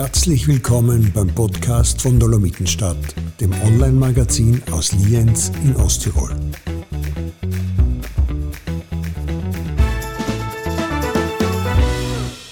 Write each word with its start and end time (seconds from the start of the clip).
Herzlich 0.00 0.48
willkommen 0.48 1.12
beim 1.14 1.28
Podcast 1.28 2.00
von 2.00 2.18
Dolomitenstadt, 2.18 2.96
dem 3.38 3.52
Online-Magazin 3.52 4.62
aus 4.70 4.92
Lienz 4.92 5.52
in 5.62 5.76
Osttirol. 5.76 6.34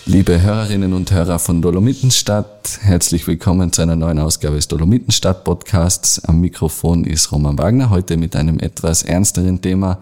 Liebe 0.04 0.42
Hörerinnen 0.42 0.92
und 0.92 1.10
Hörer 1.10 1.38
von 1.38 1.62
Dolomitenstadt, 1.62 2.80
herzlich 2.82 3.26
willkommen 3.26 3.72
zu 3.72 3.80
einer 3.80 3.96
neuen 3.96 4.18
Ausgabe 4.18 4.56
des 4.56 4.68
Dolomitenstadt 4.68 5.44
Podcasts. 5.44 6.22
Am 6.26 6.42
Mikrofon 6.42 7.04
ist 7.04 7.32
Roman 7.32 7.56
Wagner, 7.56 7.88
heute 7.88 8.18
mit 8.18 8.36
einem 8.36 8.58
etwas 8.60 9.04
ernsteren 9.04 9.62
Thema. 9.62 10.00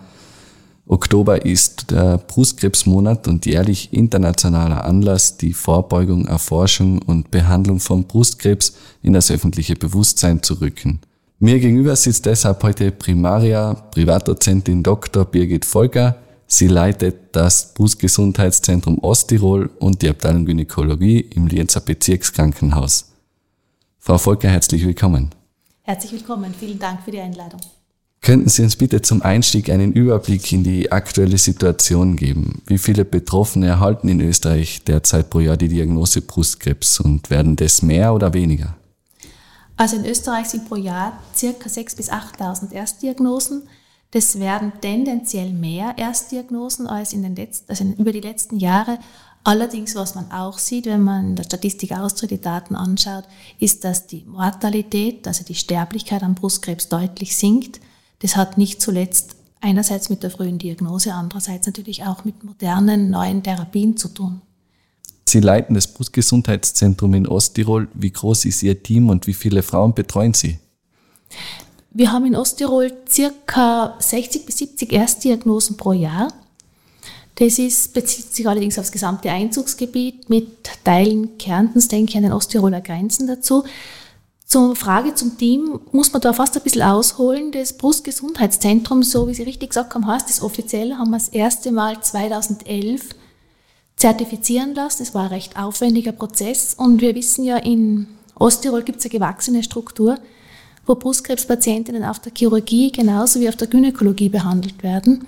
Oktober 0.88 1.44
ist 1.44 1.90
der 1.90 2.18
Brustkrebsmonat 2.18 3.26
und 3.26 3.44
jährlich 3.44 3.92
internationaler 3.92 4.84
Anlass, 4.84 5.36
die 5.36 5.52
Vorbeugung, 5.52 6.26
Erforschung 6.26 7.02
und 7.02 7.32
Behandlung 7.32 7.80
von 7.80 8.04
Brustkrebs 8.04 8.76
in 9.02 9.12
das 9.12 9.32
öffentliche 9.32 9.74
Bewusstsein 9.74 10.44
zu 10.44 10.54
rücken. 10.54 11.00
Mir 11.40 11.58
gegenüber 11.58 11.96
sitzt 11.96 12.24
deshalb 12.26 12.62
heute 12.62 12.92
Primaria, 12.92 13.74
Privatdozentin 13.74 14.84
Dr. 14.84 15.24
Birgit 15.24 15.64
Volker. 15.64 16.16
Sie 16.46 16.68
leitet 16.68 17.16
das 17.32 17.74
Brustgesundheitszentrum 17.74 19.00
Osttirol 19.00 19.68
und 19.80 20.02
die 20.02 20.08
Abteilung 20.08 20.46
Gynäkologie 20.46 21.18
im 21.18 21.48
Lienzer 21.48 21.80
Bezirkskrankenhaus. 21.80 23.12
Frau 23.98 24.18
Volker, 24.18 24.48
herzlich 24.48 24.86
willkommen. 24.86 25.30
Herzlich 25.82 26.12
willkommen. 26.12 26.54
Vielen 26.58 26.78
Dank 26.78 27.02
für 27.02 27.10
die 27.10 27.20
Einladung. 27.20 27.60
Könnten 28.26 28.48
Sie 28.48 28.64
uns 28.64 28.74
bitte 28.74 29.02
zum 29.02 29.22
Einstieg 29.22 29.70
einen 29.70 29.92
Überblick 29.92 30.50
in 30.50 30.64
die 30.64 30.90
aktuelle 30.90 31.38
Situation 31.38 32.16
geben? 32.16 32.60
Wie 32.66 32.76
viele 32.76 33.04
Betroffene 33.04 33.68
erhalten 33.68 34.08
in 34.08 34.20
Österreich 34.20 34.82
derzeit 34.82 35.30
pro 35.30 35.38
Jahr 35.38 35.56
die 35.56 35.68
Diagnose 35.68 36.22
Brustkrebs 36.22 36.98
und 36.98 37.30
werden 37.30 37.54
das 37.54 37.82
mehr 37.82 38.12
oder 38.12 38.34
weniger? 38.34 38.74
Also 39.76 39.94
in 39.94 40.04
Österreich 40.04 40.48
sind 40.48 40.68
pro 40.68 40.74
Jahr 40.74 41.22
circa 41.36 41.68
6.000 41.68 41.96
bis 41.96 42.10
8.000 42.10 42.72
Erstdiagnosen. 42.72 43.62
Das 44.10 44.40
werden 44.40 44.72
tendenziell 44.80 45.52
mehr 45.52 45.94
Erstdiagnosen 45.96 46.88
als 46.88 47.12
in 47.12 47.22
den 47.22 47.36
letzten, 47.36 47.70
also 47.70 47.84
über 47.96 48.10
die 48.10 48.22
letzten 48.22 48.58
Jahre. 48.58 48.98
Allerdings, 49.44 49.94
was 49.94 50.16
man 50.16 50.32
auch 50.32 50.58
sieht, 50.58 50.86
wenn 50.86 51.02
man 51.02 51.28
in 51.28 51.36
der 51.36 51.44
Statistik 51.44 51.92
austritt, 51.92 52.32
die 52.32 52.40
Daten 52.40 52.74
anschaut, 52.74 53.22
ist, 53.60 53.84
dass 53.84 54.08
die 54.08 54.24
Mortalität, 54.26 55.28
also 55.28 55.44
die 55.44 55.54
Sterblichkeit 55.54 56.24
an 56.24 56.34
Brustkrebs 56.34 56.88
deutlich 56.88 57.36
sinkt. 57.36 57.78
Das 58.20 58.36
hat 58.36 58.58
nicht 58.58 58.80
zuletzt 58.80 59.36
einerseits 59.60 60.10
mit 60.10 60.22
der 60.22 60.30
frühen 60.30 60.58
Diagnose, 60.58 61.12
andererseits 61.12 61.66
natürlich 61.66 62.04
auch 62.04 62.24
mit 62.24 62.44
modernen, 62.44 63.10
neuen 63.10 63.42
Therapien 63.42 63.96
zu 63.96 64.08
tun. 64.08 64.40
Sie 65.28 65.40
leiten 65.40 65.74
das 65.74 65.88
Brustgesundheitszentrum 65.88 67.14
in 67.14 67.26
Osttirol. 67.26 67.88
Wie 67.94 68.12
groß 68.12 68.44
ist 68.44 68.62
Ihr 68.62 68.82
Team 68.82 69.10
und 69.10 69.26
wie 69.26 69.34
viele 69.34 69.62
Frauen 69.62 69.92
betreuen 69.92 70.34
Sie? 70.34 70.58
Wir 71.90 72.12
haben 72.12 72.26
in 72.26 72.36
Osttirol 72.36 72.92
circa 73.08 73.96
60 73.98 74.46
bis 74.46 74.58
70 74.58 74.92
Erstdiagnosen 74.92 75.76
pro 75.76 75.92
Jahr. 75.92 76.32
Das 77.36 77.58
ist, 77.58 77.92
bezieht 77.92 78.34
sich 78.34 78.46
allerdings 78.48 78.78
aufs 78.78 78.92
gesamte 78.92 79.30
Einzugsgebiet 79.30 80.30
mit 80.30 80.70
Teilen 80.84 81.36
Kärntens, 81.38 81.88
denke 81.88 82.10
ich, 82.10 82.16
an 82.16 82.22
den 82.22 82.32
Osttiroler 82.32 82.80
Grenzen 82.80 83.26
dazu. 83.26 83.64
Zur 84.46 84.76
Frage 84.76 85.12
zum 85.12 85.36
Team 85.36 85.80
muss 85.90 86.12
man 86.12 86.22
da 86.22 86.32
fast 86.32 86.56
ein 86.56 86.62
bisschen 86.62 86.82
ausholen. 86.82 87.50
Das 87.50 87.76
Brustgesundheitszentrum, 87.76 89.02
so 89.02 89.26
wie 89.26 89.34
Sie 89.34 89.42
richtig 89.42 89.70
gesagt 89.70 89.92
haben, 89.94 90.06
heißt 90.06 90.30
das 90.30 90.40
offiziell, 90.40 90.94
haben 90.94 91.10
wir 91.10 91.18
das 91.18 91.30
erste 91.30 91.72
Mal 91.72 92.00
2011 92.00 93.08
zertifizieren 93.96 94.76
lassen. 94.76 94.98
Das 95.00 95.14
war 95.14 95.24
ein 95.24 95.28
recht 95.30 95.58
aufwendiger 95.58 96.12
Prozess 96.12 96.74
und 96.74 97.00
wir 97.00 97.16
wissen 97.16 97.44
ja, 97.44 97.56
in 97.56 98.06
Osttirol 98.36 98.84
gibt 98.84 99.00
es 99.00 99.06
eine 99.06 99.10
gewachsene 99.10 99.64
Struktur, 99.64 100.16
wo 100.86 100.94
Brustkrebspatientinnen 100.94 102.04
auf 102.04 102.20
der 102.20 102.30
Chirurgie 102.32 102.92
genauso 102.92 103.40
wie 103.40 103.48
auf 103.48 103.56
der 103.56 103.66
Gynäkologie 103.66 104.28
behandelt 104.28 104.84
werden. 104.84 105.26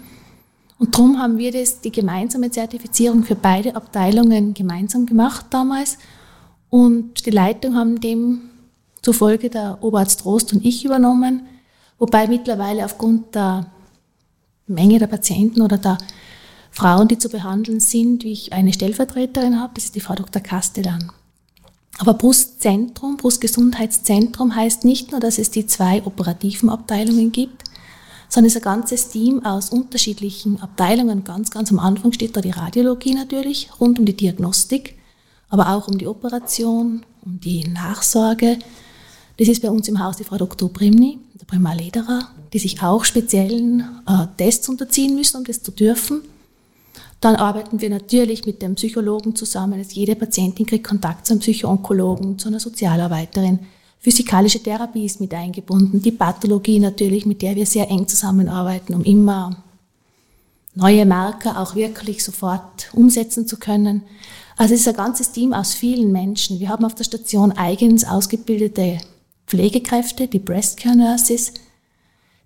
Und 0.79 0.95
darum 0.95 1.19
haben 1.19 1.39
wir 1.39 1.51
das, 1.51 1.81
die 1.81 1.91
gemeinsame 1.91 2.53
Zertifizierung 2.53 3.25
für 3.25 3.35
beide 3.35 3.75
Abteilungen 3.75 4.55
gemeinsam 4.55 5.07
gemacht 5.07 5.47
damals. 5.51 5.99
Und 6.71 7.27
die 7.27 7.31
Leitung 7.31 7.75
haben 7.75 8.01
dem 8.01 8.43
zufolge 9.03 9.51
der 9.51 9.79
Oberarzt 9.81 10.21
Trost 10.21 10.53
und 10.53 10.65
ich 10.65 10.85
übernommen, 10.85 11.47
wobei 11.99 12.27
mittlerweile 12.27 12.85
aufgrund 12.85 13.35
der 13.35 13.67
Menge 14.67 14.99
der 14.99 15.07
Patienten 15.07 15.63
oder 15.63 15.79
der 15.79 15.99
Frauen, 16.71 17.09
die 17.09 17.19
zu 17.19 17.29
behandeln 17.29 17.81
sind, 17.81 18.25
wie 18.25 18.33
ich 18.33 18.53
eine 18.53 18.73
Stellvertreterin 18.73 19.61
habe, 19.61 19.73
das 19.75 19.87
ist 19.87 19.95
die 19.95 20.01
Frau 20.01 20.15
Dr. 20.15 20.43
Castellan. 20.43 21.11
Aber 21.99 22.15
Brustzentrum, 22.15 23.17
Brustgesundheitszentrum 23.17 24.55
heißt 24.55 24.85
nicht 24.85 25.11
nur, 25.11 25.21
dass 25.21 25.39
es 25.39 25.51
die 25.51 25.67
zwei 25.67 26.05
operativen 26.05 26.71
Abteilungen 26.71 27.33
gibt, 27.33 27.65
sondern 28.29 28.49
es 28.49 28.55
ist 28.55 28.63
ein 28.63 28.73
ganzes 28.73 29.09
Team 29.09 29.45
aus 29.45 29.71
unterschiedlichen 29.71 30.61
Abteilungen. 30.61 31.25
Ganz, 31.25 31.51
ganz 31.51 31.73
am 31.73 31.79
Anfang 31.79 32.13
steht 32.13 32.37
da 32.37 32.41
die 32.41 32.51
Radiologie 32.51 33.15
natürlich, 33.15 33.71
rund 33.81 33.99
um 33.99 34.05
die 34.05 34.17
Diagnostik, 34.17 34.99
aber 35.49 35.71
auch 35.71 35.89
um 35.89 35.99
die 35.99 36.07
Operation, 36.07 37.05
um 37.25 37.41
die 37.41 37.67
Nachsorge, 37.67 38.59
das 39.39 39.49
ist 39.49 39.63
bei 39.63 39.71
uns 39.71 39.87
im 39.89 40.03
Haus 40.03 40.17
die 40.17 40.25
Frau 40.25 40.37
Dr. 40.37 40.69
Primni, 40.73 41.19
der 41.41 41.47
Primar 41.47 41.77
Lederer, 41.77 42.29
die 42.53 42.59
sich 42.59 42.83
auch 42.83 43.05
speziellen 43.05 43.81
äh, 44.07 44.27
Tests 44.37 44.69
unterziehen 44.69 45.15
müssen, 45.15 45.39
um 45.39 45.45
das 45.45 45.63
zu 45.63 45.71
dürfen. 45.71 46.23
Dann 47.21 47.37
arbeiten 47.37 47.81
wir 47.81 47.89
natürlich 47.89 48.47
mit 48.47 48.63
dem 48.63 48.75
Psychologen 48.75 49.37
zusammen. 49.37 49.75
Also 49.75 49.93
jede 49.93 50.17
Patientin 50.17 50.67
kriegt 50.67 50.87
Kontakt 50.87 51.27
zu 51.27 51.33
einem 51.33 51.41
Psychoonkologen, 51.41 52.39
zu 52.39 52.49
einer 52.49 52.61
Sozialarbeiterin. 52.61 53.61
Physikalische 54.01 54.61
Therapie 54.61 55.05
ist 55.05 55.21
mit 55.21 55.33
eingebunden. 55.35 56.03
Die 56.03 56.13
Pathologie 56.13 56.81
natürlich, 56.81 57.25
mit 57.25 57.43
der 57.43 57.55
wir 57.57 57.67
sehr 57.67 57.89
eng 57.91 58.07
zusammenarbeiten, 58.09 58.95
um 58.95 59.05
immer 59.05 59.65
neue 60.75 61.07
Marker 61.07 61.61
auch 61.61 61.75
wirklich 61.75 62.25
sofort 62.25 62.91
umsetzen 62.93 63.47
zu 63.47 63.57
können. 63.57 64.03
Also 64.57 64.75
es 64.75 64.81
ist 64.81 64.89
ein 64.89 64.95
ganzes 64.95 65.31
Team 65.31 65.53
aus 65.53 65.75
vielen 65.75 66.11
Menschen. 66.11 66.59
Wir 66.59 66.69
haben 66.69 66.85
auf 66.85 66.95
der 66.95 67.05
Station 67.05 67.53
eigens 67.53 68.05
ausgebildete 68.05 68.99
Pflegekräfte, 69.49 70.29
die 70.29 70.39
Breast 70.39 70.79
Care 70.79 70.97
Nurses, 70.97 71.55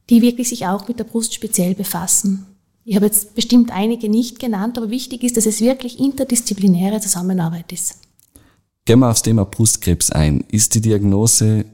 die 0.09 0.23
wirklich 0.23 0.49
sich 0.49 0.67
auch 0.67 0.89
mit 0.89 0.99
der 0.99 1.05
Brust 1.05 1.35
speziell 1.35 1.75
befassen. 1.75 2.47
Ich 2.85 2.97
habe 2.97 3.07
jetzt 3.07 3.35
bestimmt 3.35 3.71
einige 3.71 4.09
nicht 4.09 4.39
genannt, 4.39 4.79
aber 4.79 4.91
wichtig 4.91 5.23
ist, 5.23 5.37
dass 5.37 5.47
es 5.47 5.61
wirklich 5.61 6.01
interdisziplinäre 6.01 7.01
Zusammenarbeit 7.01 7.73
ist. 7.73 7.99
Gehen 8.85 9.01
wir 9.01 9.11
aufs 9.11 9.23
Thema 9.23 9.45
Brustkrebs 9.45 10.11
ein. 10.11 10.45
Ist 10.51 10.75
die 10.75 10.81
Diagnose 10.81 11.65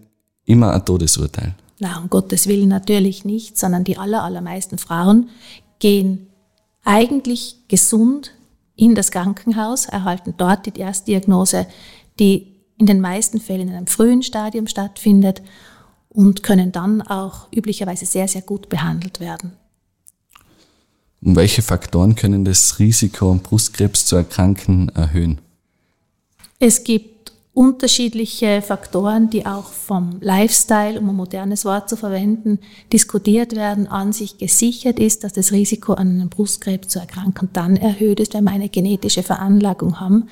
immer 0.44 0.74
ein 0.74 0.84
Todesurteil? 0.84 1.54
Na, 1.78 1.98
um 1.98 2.10
Gottes 2.10 2.48
Willen 2.48 2.68
natürlich 2.68 3.24
nicht, 3.24 3.56
sondern 3.56 3.84
die 3.84 3.96
aller, 3.96 4.22
allermeisten 4.22 4.78
Frauen 4.78 5.30
gehen 5.78 6.26
eigentlich 6.84 7.56
gesund 7.68 8.32
in 8.76 8.94
das 8.94 9.10
Krankenhaus, 9.10 9.86
erhalten 9.86 10.34
dort 10.36 10.66
die 10.66 10.80
Erstdiagnose, 10.80 11.66
die 12.18 12.47
in 12.78 12.86
den 12.86 13.00
meisten 13.00 13.40
Fällen 13.40 13.68
in 13.68 13.74
einem 13.74 13.86
frühen 13.86 14.22
Stadium 14.22 14.66
stattfindet 14.66 15.42
und 16.08 16.42
können 16.42 16.72
dann 16.72 17.02
auch 17.02 17.48
üblicherweise 17.52 18.06
sehr, 18.06 18.28
sehr 18.28 18.42
gut 18.42 18.68
behandelt 18.68 19.20
werden. 19.20 19.52
Und 21.20 21.36
welche 21.36 21.62
Faktoren 21.62 22.14
können 22.14 22.44
das 22.44 22.78
Risiko, 22.78 23.32
an 23.32 23.40
Brustkrebs 23.40 24.06
zu 24.06 24.16
erkranken, 24.16 24.88
erhöhen? 24.94 25.38
Es 26.60 26.84
gibt 26.84 27.32
unterschiedliche 27.52 28.62
Faktoren, 28.62 29.30
die 29.30 29.44
auch 29.44 29.72
vom 29.72 30.18
Lifestyle, 30.20 31.00
um 31.00 31.08
ein 31.08 31.16
modernes 31.16 31.64
Wort 31.64 31.88
zu 31.88 31.96
verwenden, 31.96 32.60
diskutiert 32.92 33.56
werden. 33.56 33.88
An 33.88 34.12
sich 34.12 34.38
gesichert 34.38 35.00
ist, 35.00 35.24
dass 35.24 35.32
das 35.32 35.50
Risiko 35.50 35.94
an 35.94 36.08
einem 36.08 36.28
Brustkrebs 36.28 36.86
zu 36.86 37.00
erkranken 37.00 37.48
dann 37.52 37.76
erhöht 37.76 38.20
ist, 38.20 38.34
wenn 38.34 38.44
wir 38.44 38.52
eine 38.52 38.68
genetische 38.68 39.24
Veranlagung 39.24 39.98
haben 39.98 40.28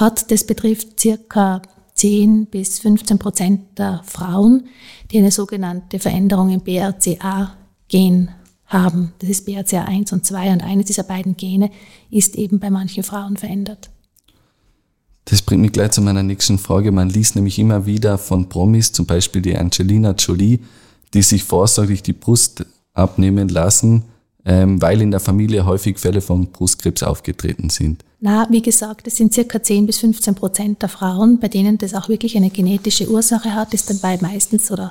hat. 0.00 0.30
Das 0.30 0.44
betrifft 0.44 1.00
circa 1.00 1.62
10 1.94 2.46
bis 2.46 2.78
15 2.78 3.18
Prozent 3.18 3.78
der 3.78 4.02
Frauen, 4.04 4.68
die 5.10 5.18
eine 5.18 5.30
sogenannte 5.30 5.98
Veränderung 5.98 6.50
im 6.50 6.60
BRCA-Gen 6.60 8.30
haben. 8.66 9.12
Das 9.18 9.30
ist 9.30 9.48
BRCA1 9.48 10.12
und 10.12 10.24
2 10.24 10.52
und 10.52 10.62
eines 10.62 10.86
dieser 10.86 11.02
beiden 11.02 11.36
Gene 11.36 11.70
ist 12.10 12.36
eben 12.36 12.60
bei 12.60 12.70
manchen 12.70 13.02
Frauen 13.02 13.36
verändert. 13.36 13.90
Das 15.24 15.42
bringt 15.42 15.60
mich 15.60 15.72
gleich 15.72 15.90
zu 15.90 16.00
meiner 16.00 16.22
nächsten 16.22 16.58
Frage. 16.58 16.90
Man 16.92 17.10
liest 17.10 17.36
nämlich 17.36 17.58
immer 17.58 17.84
wieder 17.84 18.16
von 18.16 18.48
Promis, 18.48 18.92
zum 18.92 19.04
Beispiel 19.06 19.42
die 19.42 19.56
Angelina 19.56 20.12
Jolie, 20.12 20.60
die 21.12 21.22
sich 21.22 21.44
vorsorglich 21.44 22.02
die 22.02 22.14
Brust 22.14 22.64
abnehmen 22.94 23.48
lassen, 23.48 24.04
ähm, 24.48 24.80
weil 24.80 25.02
in 25.02 25.10
der 25.10 25.20
Familie 25.20 25.66
häufig 25.66 25.98
Fälle 25.98 26.22
von 26.22 26.46
Brustkrebs 26.46 27.02
aufgetreten 27.02 27.68
sind. 27.68 28.02
Na, 28.18 28.48
wie 28.50 28.62
gesagt, 28.62 29.06
es 29.06 29.16
sind 29.16 29.34
circa 29.34 29.62
10 29.62 29.84
bis 29.84 29.98
15 29.98 30.34
Prozent 30.34 30.80
der 30.82 30.88
Frauen, 30.88 31.38
bei 31.38 31.48
denen 31.48 31.76
das 31.76 31.92
auch 31.94 32.08
wirklich 32.08 32.34
eine 32.34 32.48
genetische 32.48 33.08
Ursache 33.10 33.54
hat, 33.54 33.74
ist 33.74 33.90
dabei 33.90 34.18
meistens 34.22 34.70
oder 34.70 34.90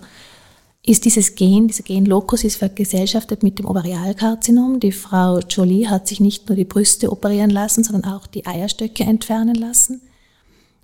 ist 0.85 1.05
dieses 1.05 1.33
Gen, 1.33 1.67
dieser 1.67 1.83
Genlokus 1.83 2.43
ist 2.43 2.57
vergesellschaftet 2.57 3.41
mit 3.41 3.57
dem 3.57 3.65
Ovarialkarzinom. 3.65 4.79
Die 4.79 4.91
Frau 4.91 5.39
Jolie 5.39 5.89
hat 5.89 6.07
sich 6.07 6.19
nicht 6.19 6.47
nur 6.47 6.55
die 6.55 6.63
Brüste 6.63 7.11
operieren 7.11 7.49
lassen, 7.49 7.83
sondern 7.83 8.13
auch 8.13 8.27
die 8.27 8.45
Eierstöcke 8.45 9.03
entfernen 9.03 9.55
lassen, 9.55 10.01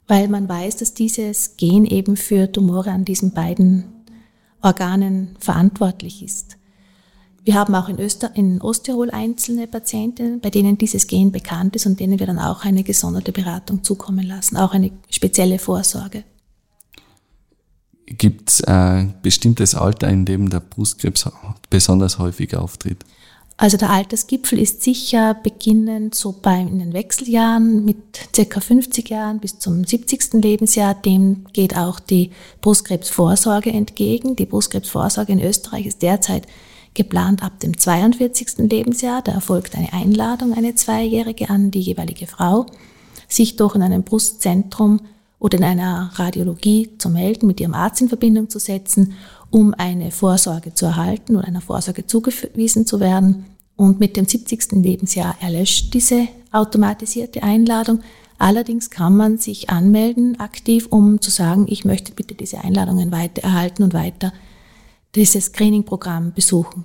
weil 0.07 0.27
man 0.27 0.49
weiß, 0.49 0.77
dass 0.77 0.95
dieses 0.95 1.57
Gen 1.57 1.85
eben 1.85 2.17
für 2.17 2.51
Tumore 2.51 2.89
an 2.89 3.05
diesen 3.05 3.33
beiden 3.33 3.85
Organen 4.61 5.35
verantwortlich 5.39 6.23
ist. 6.23 6.57
Wir 7.45 7.55
haben 7.55 7.75
auch 7.75 7.89
in, 7.89 7.99
Öster 7.99 8.31
in 8.35 8.61
Osttirol 8.61 9.11
einzelne 9.11 9.67
Patienten, 9.67 10.39
bei 10.39 10.49
denen 10.49 10.77
dieses 10.77 11.07
Gen 11.07 11.31
bekannt 11.31 11.75
ist 11.75 11.85
und 11.85 11.99
denen 11.99 12.19
wir 12.19 12.27
dann 12.27 12.39
auch 12.39 12.63
eine 12.63 12.83
gesonderte 12.83 13.33
Beratung 13.33 13.83
zukommen 13.83 14.25
lassen, 14.25 14.55
auch 14.55 14.73
eine 14.73 14.91
spezielle 15.09 15.59
Vorsorge. 15.59 16.23
Gibt 18.05 18.49
es 18.49 18.63
ein 18.63 19.15
bestimmtes 19.21 19.75
Alter, 19.75 20.09
in 20.09 20.25
dem 20.25 20.49
der 20.49 20.61
Brustkrebs 20.61 21.29
besonders 21.69 22.17
häufig 22.17 22.55
auftritt? 22.55 23.03
Also 23.57 23.77
der 23.77 23.91
Altersgipfel 23.91 24.57
ist 24.59 24.81
sicher 24.81 25.35
beginnend 25.35 26.15
so 26.15 26.33
bei 26.41 26.59
in 26.59 26.79
den 26.79 26.93
Wechseljahren 26.93 27.85
mit 27.85 28.29
circa 28.35 28.59
50 28.59 29.09
Jahren 29.09 29.39
bis 29.39 29.59
zum 29.59 29.83
70. 29.83 30.33
Lebensjahr. 30.33 30.95
Dem 30.95 31.45
geht 31.53 31.77
auch 31.77 31.99
die 31.99 32.31
Brustkrebsvorsorge 32.61 33.71
entgegen. 33.71 34.35
Die 34.35 34.45
Brustkrebsvorsorge 34.45 35.33
in 35.33 35.41
Österreich 35.41 35.85
ist 35.85 36.01
derzeit 36.01 36.47
geplant 36.93 37.43
ab 37.43 37.59
dem 37.59 37.77
42. 37.77 38.69
Lebensjahr. 38.69 39.21
Da 39.21 39.31
erfolgt 39.31 39.75
eine 39.75 39.93
Einladung, 39.93 40.53
eine 40.53 40.75
Zweijährige 40.75 41.49
an 41.49 41.71
die 41.71 41.81
jeweilige 41.81 42.27
Frau, 42.27 42.65
sich 43.27 43.55
doch 43.55 43.75
in 43.75 43.81
einem 43.81 44.03
Brustzentrum 44.03 45.01
oder 45.39 45.57
in 45.57 45.63
einer 45.63 46.11
Radiologie 46.15 46.91
zu 46.97 47.09
melden, 47.09 47.47
mit 47.47 47.59
ihrem 47.59 47.73
Arzt 47.73 48.01
in 48.01 48.09
Verbindung 48.09 48.49
zu 48.49 48.59
setzen, 48.59 49.13
um 49.49 49.73
eine 49.73 50.11
Vorsorge 50.11 50.73
zu 50.73 50.85
erhalten 50.85 51.35
oder 51.35 51.47
einer 51.47 51.61
Vorsorge 51.61 52.07
zugewiesen 52.07 52.85
zu 52.85 52.99
werden. 52.99 53.45
Und 53.75 53.99
mit 53.99 54.15
dem 54.15 54.25
70. 54.25 54.71
Lebensjahr 54.83 55.35
erlöscht 55.41 55.93
diese 55.93 56.27
automatisierte 56.51 57.43
Einladung. 57.43 57.99
Allerdings 58.37 58.89
kann 58.89 59.15
man 59.15 59.37
sich 59.37 59.69
anmelden 59.69 60.39
aktiv, 60.39 60.87
um 60.89 61.21
zu 61.21 61.31
sagen, 61.31 61.65
ich 61.67 61.85
möchte 61.85 62.13
bitte 62.13 62.35
diese 62.35 62.63
Einladungen 62.63 63.11
weiter 63.11 63.43
erhalten 63.43 63.83
und 63.83 63.93
weiter 63.93 64.31
dieses 65.15 65.45
Screening-Programm 65.45 66.33
besuchen. 66.33 66.83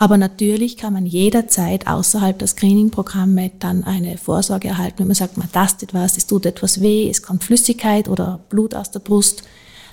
Aber 0.00 0.16
natürlich 0.16 0.76
kann 0.76 0.92
man 0.92 1.06
jederzeit 1.06 1.88
außerhalb 1.88 2.38
der 2.38 2.46
Screening-Programme 2.46 3.50
dann 3.58 3.82
eine 3.82 4.16
Vorsorge 4.16 4.68
erhalten, 4.68 5.00
wenn 5.00 5.08
man 5.08 5.16
sagt, 5.16 5.36
man 5.36 5.50
tastet 5.50 5.92
was, 5.92 6.16
es 6.16 6.26
tut 6.26 6.46
etwas 6.46 6.80
weh, 6.80 7.10
es 7.10 7.22
kommt 7.22 7.42
Flüssigkeit 7.42 8.08
oder 8.08 8.38
Blut 8.48 8.76
aus 8.76 8.92
der 8.92 9.00
Brust, 9.00 9.42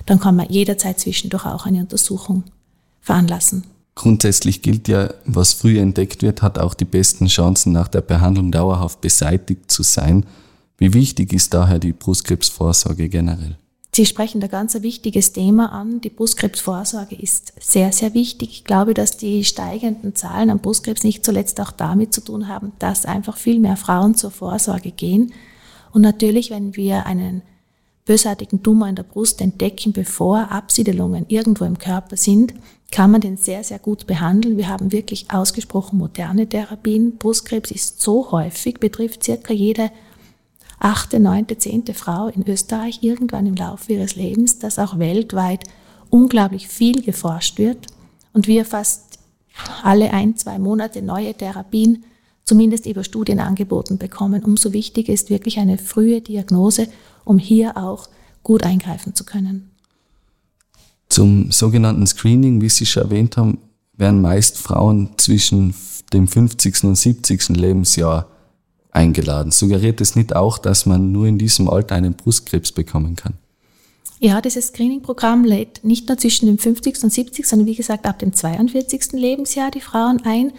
dann 0.06 0.20
kann 0.20 0.36
man 0.36 0.48
jederzeit 0.48 1.00
zwischendurch 1.00 1.44
auch 1.44 1.66
eine 1.66 1.80
Untersuchung 1.80 2.44
veranlassen. 3.00 3.64
Grundsätzlich 3.96 4.62
gilt 4.62 4.86
ja, 4.88 5.12
was 5.24 5.54
früh 5.54 5.80
entdeckt 5.80 6.22
wird, 6.22 6.42
hat 6.42 6.58
auch 6.58 6.74
die 6.74 6.84
besten 6.84 7.26
Chancen, 7.26 7.72
nach 7.72 7.88
der 7.88 8.02
Behandlung 8.02 8.52
dauerhaft 8.52 9.00
beseitigt 9.00 9.70
zu 9.70 9.82
sein. 9.82 10.26
Wie 10.78 10.92
wichtig 10.92 11.32
ist 11.32 11.54
daher 11.54 11.78
die 11.78 11.94
Brustkrebsvorsorge 11.94 13.08
generell? 13.08 13.56
Sie 13.96 14.04
sprechen 14.04 14.42
da 14.42 14.46
ganz 14.46 14.76
ein 14.76 14.82
wichtiges 14.82 15.32
Thema 15.32 15.72
an. 15.72 16.02
Die 16.02 16.10
Brustkrebsvorsorge 16.10 17.16
ist 17.16 17.54
sehr, 17.58 17.92
sehr 17.92 18.12
wichtig. 18.12 18.50
Ich 18.50 18.64
glaube, 18.64 18.92
dass 18.92 19.16
die 19.16 19.42
steigenden 19.42 20.14
Zahlen 20.14 20.50
an 20.50 20.58
Brustkrebs 20.58 21.02
nicht 21.02 21.24
zuletzt 21.24 21.58
auch 21.62 21.70
damit 21.70 22.12
zu 22.12 22.20
tun 22.20 22.46
haben, 22.46 22.72
dass 22.78 23.06
einfach 23.06 23.38
viel 23.38 23.58
mehr 23.58 23.78
Frauen 23.78 24.14
zur 24.14 24.30
Vorsorge 24.30 24.90
gehen. 24.90 25.32
Und 25.92 26.02
natürlich, 26.02 26.50
wenn 26.50 26.76
wir 26.76 27.06
einen 27.06 27.40
bösartigen 28.04 28.62
Tumor 28.62 28.86
in 28.88 28.96
der 28.96 29.02
Brust 29.02 29.40
entdecken, 29.40 29.94
bevor 29.94 30.52
Absiedelungen 30.52 31.24
irgendwo 31.28 31.64
im 31.64 31.78
Körper 31.78 32.18
sind, 32.18 32.52
kann 32.90 33.10
man 33.10 33.22
den 33.22 33.38
sehr, 33.38 33.64
sehr 33.64 33.78
gut 33.78 34.06
behandeln. 34.06 34.58
Wir 34.58 34.68
haben 34.68 34.92
wirklich 34.92 35.30
ausgesprochen 35.30 35.96
moderne 35.96 36.46
Therapien. 36.46 37.16
Brustkrebs 37.16 37.70
ist 37.70 38.02
so 38.02 38.30
häufig, 38.30 38.78
betrifft 38.78 39.24
circa 39.24 39.54
jede 39.54 39.90
achte, 40.78 41.20
neunte, 41.20 41.58
zehnte 41.58 41.94
Frau 41.94 42.28
in 42.28 42.46
Österreich 42.46 43.02
irgendwann 43.02 43.46
im 43.46 43.54
Laufe 43.54 43.92
ihres 43.92 44.16
Lebens, 44.16 44.58
dass 44.58 44.78
auch 44.78 44.98
weltweit 44.98 45.64
unglaublich 46.10 46.68
viel 46.68 47.02
geforscht 47.02 47.58
wird 47.58 47.86
und 48.32 48.46
wir 48.46 48.64
fast 48.64 49.18
alle 49.82 50.12
ein, 50.12 50.36
zwei 50.36 50.58
Monate 50.58 51.02
neue 51.02 51.34
Therapien 51.34 52.04
zumindest 52.44 52.86
über 52.86 53.04
Studien 53.04 53.40
angeboten 53.40 53.98
bekommen. 53.98 54.44
Umso 54.44 54.72
wichtiger 54.72 55.12
ist 55.12 55.30
wirklich 55.30 55.58
eine 55.58 55.78
frühe 55.78 56.20
Diagnose, 56.20 56.88
um 57.24 57.38
hier 57.38 57.76
auch 57.76 58.08
gut 58.42 58.62
eingreifen 58.62 59.14
zu 59.14 59.24
können. 59.24 59.70
Zum 61.08 61.50
sogenannten 61.50 62.06
Screening, 62.06 62.60
wie 62.60 62.68
Sie 62.68 62.86
schon 62.86 63.04
erwähnt 63.04 63.36
haben, 63.36 63.58
werden 63.94 64.20
meist 64.20 64.58
Frauen 64.58 65.10
zwischen 65.16 65.74
dem 66.12 66.28
50. 66.28 66.84
und 66.84 66.96
70. 66.96 67.48
Lebensjahr 67.50 68.28
eingeladen. 68.96 69.52
Suggeriert 69.52 70.00
es 70.00 70.16
nicht 70.16 70.34
auch, 70.34 70.58
dass 70.58 70.86
man 70.86 71.12
nur 71.12 71.26
in 71.26 71.38
diesem 71.38 71.68
Alter 71.68 71.94
einen 71.94 72.14
Brustkrebs 72.14 72.72
bekommen 72.72 73.14
kann? 73.14 73.34
Ja, 74.18 74.40
dieses 74.40 74.68
Screening-Programm 74.68 75.44
lädt 75.44 75.84
nicht 75.84 76.08
nur 76.08 76.16
zwischen 76.16 76.46
dem 76.46 76.58
50. 76.58 77.04
und 77.04 77.12
70., 77.12 77.46
sondern 77.46 77.68
wie 77.68 77.74
gesagt 77.74 78.06
ab 78.06 78.18
dem 78.18 78.32
42. 78.32 79.12
Lebensjahr 79.12 79.70
die 79.70 79.82
Frauen 79.82 80.22
ein. 80.24 80.52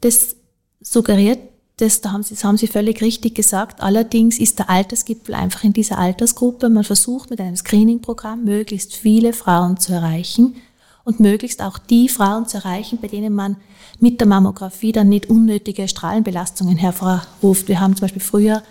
Das 0.00 0.34
suggeriert, 0.80 1.38
das, 1.76 2.00
da 2.00 2.12
haben 2.12 2.24
Sie, 2.24 2.34
das 2.34 2.44
haben 2.44 2.56
Sie 2.56 2.66
völlig 2.66 3.00
richtig 3.02 3.36
gesagt. 3.36 3.80
Allerdings 3.80 4.38
ist 4.38 4.58
der 4.58 4.68
Altersgipfel 4.68 5.34
einfach 5.34 5.62
in 5.62 5.72
dieser 5.72 5.98
Altersgruppe. 5.98 6.68
Man 6.68 6.84
versucht 6.84 7.30
mit 7.30 7.40
einem 7.40 7.56
Screening-Programm 7.56 8.44
möglichst 8.44 8.94
viele 8.94 9.32
Frauen 9.32 9.78
zu 9.78 9.92
erreichen 9.92 10.56
und 11.04 11.20
möglichst 11.20 11.62
auch 11.62 11.78
die 11.78 12.08
Frauen 12.08 12.46
zu 12.46 12.58
erreichen, 12.58 12.98
bei 13.00 13.08
denen 13.08 13.34
man 13.34 13.56
mit 14.00 14.20
der 14.20 14.26
Mammographie 14.26 14.92
dann 14.92 15.08
nicht 15.08 15.28
unnötige 15.28 15.86
Strahlenbelastungen 15.86 16.76
hervorruft. 16.76 17.68
Wir 17.68 17.80
haben 17.80 17.94
zum 17.94 18.02
Beispiel 18.02 18.22
früher 18.22 18.62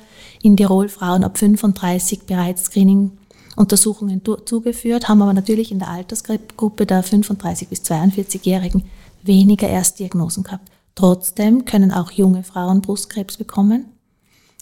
in 0.41 0.57
Tirol 0.57 0.89
Frauen 0.89 1.23
ab 1.23 1.37
35 1.37 2.23
bereits 2.23 2.65
Screening-Untersuchungen 2.65 4.21
zugeführt, 4.45 5.07
haben 5.07 5.21
aber 5.21 5.33
natürlich 5.33 5.71
in 5.71 5.79
der 5.79 5.89
Altersgruppe 5.89 6.85
der 6.85 7.03
35 7.03 7.69
bis 7.69 7.81
42-Jährigen 7.83 8.83
weniger 9.21 9.69
Erstdiagnosen 9.69 10.43
gehabt. 10.43 10.69
Trotzdem 10.95 11.65
können 11.65 11.91
auch 11.91 12.11
junge 12.11 12.43
Frauen 12.43 12.81
Brustkrebs 12.81 13.37
bekommen. 13.37 13.85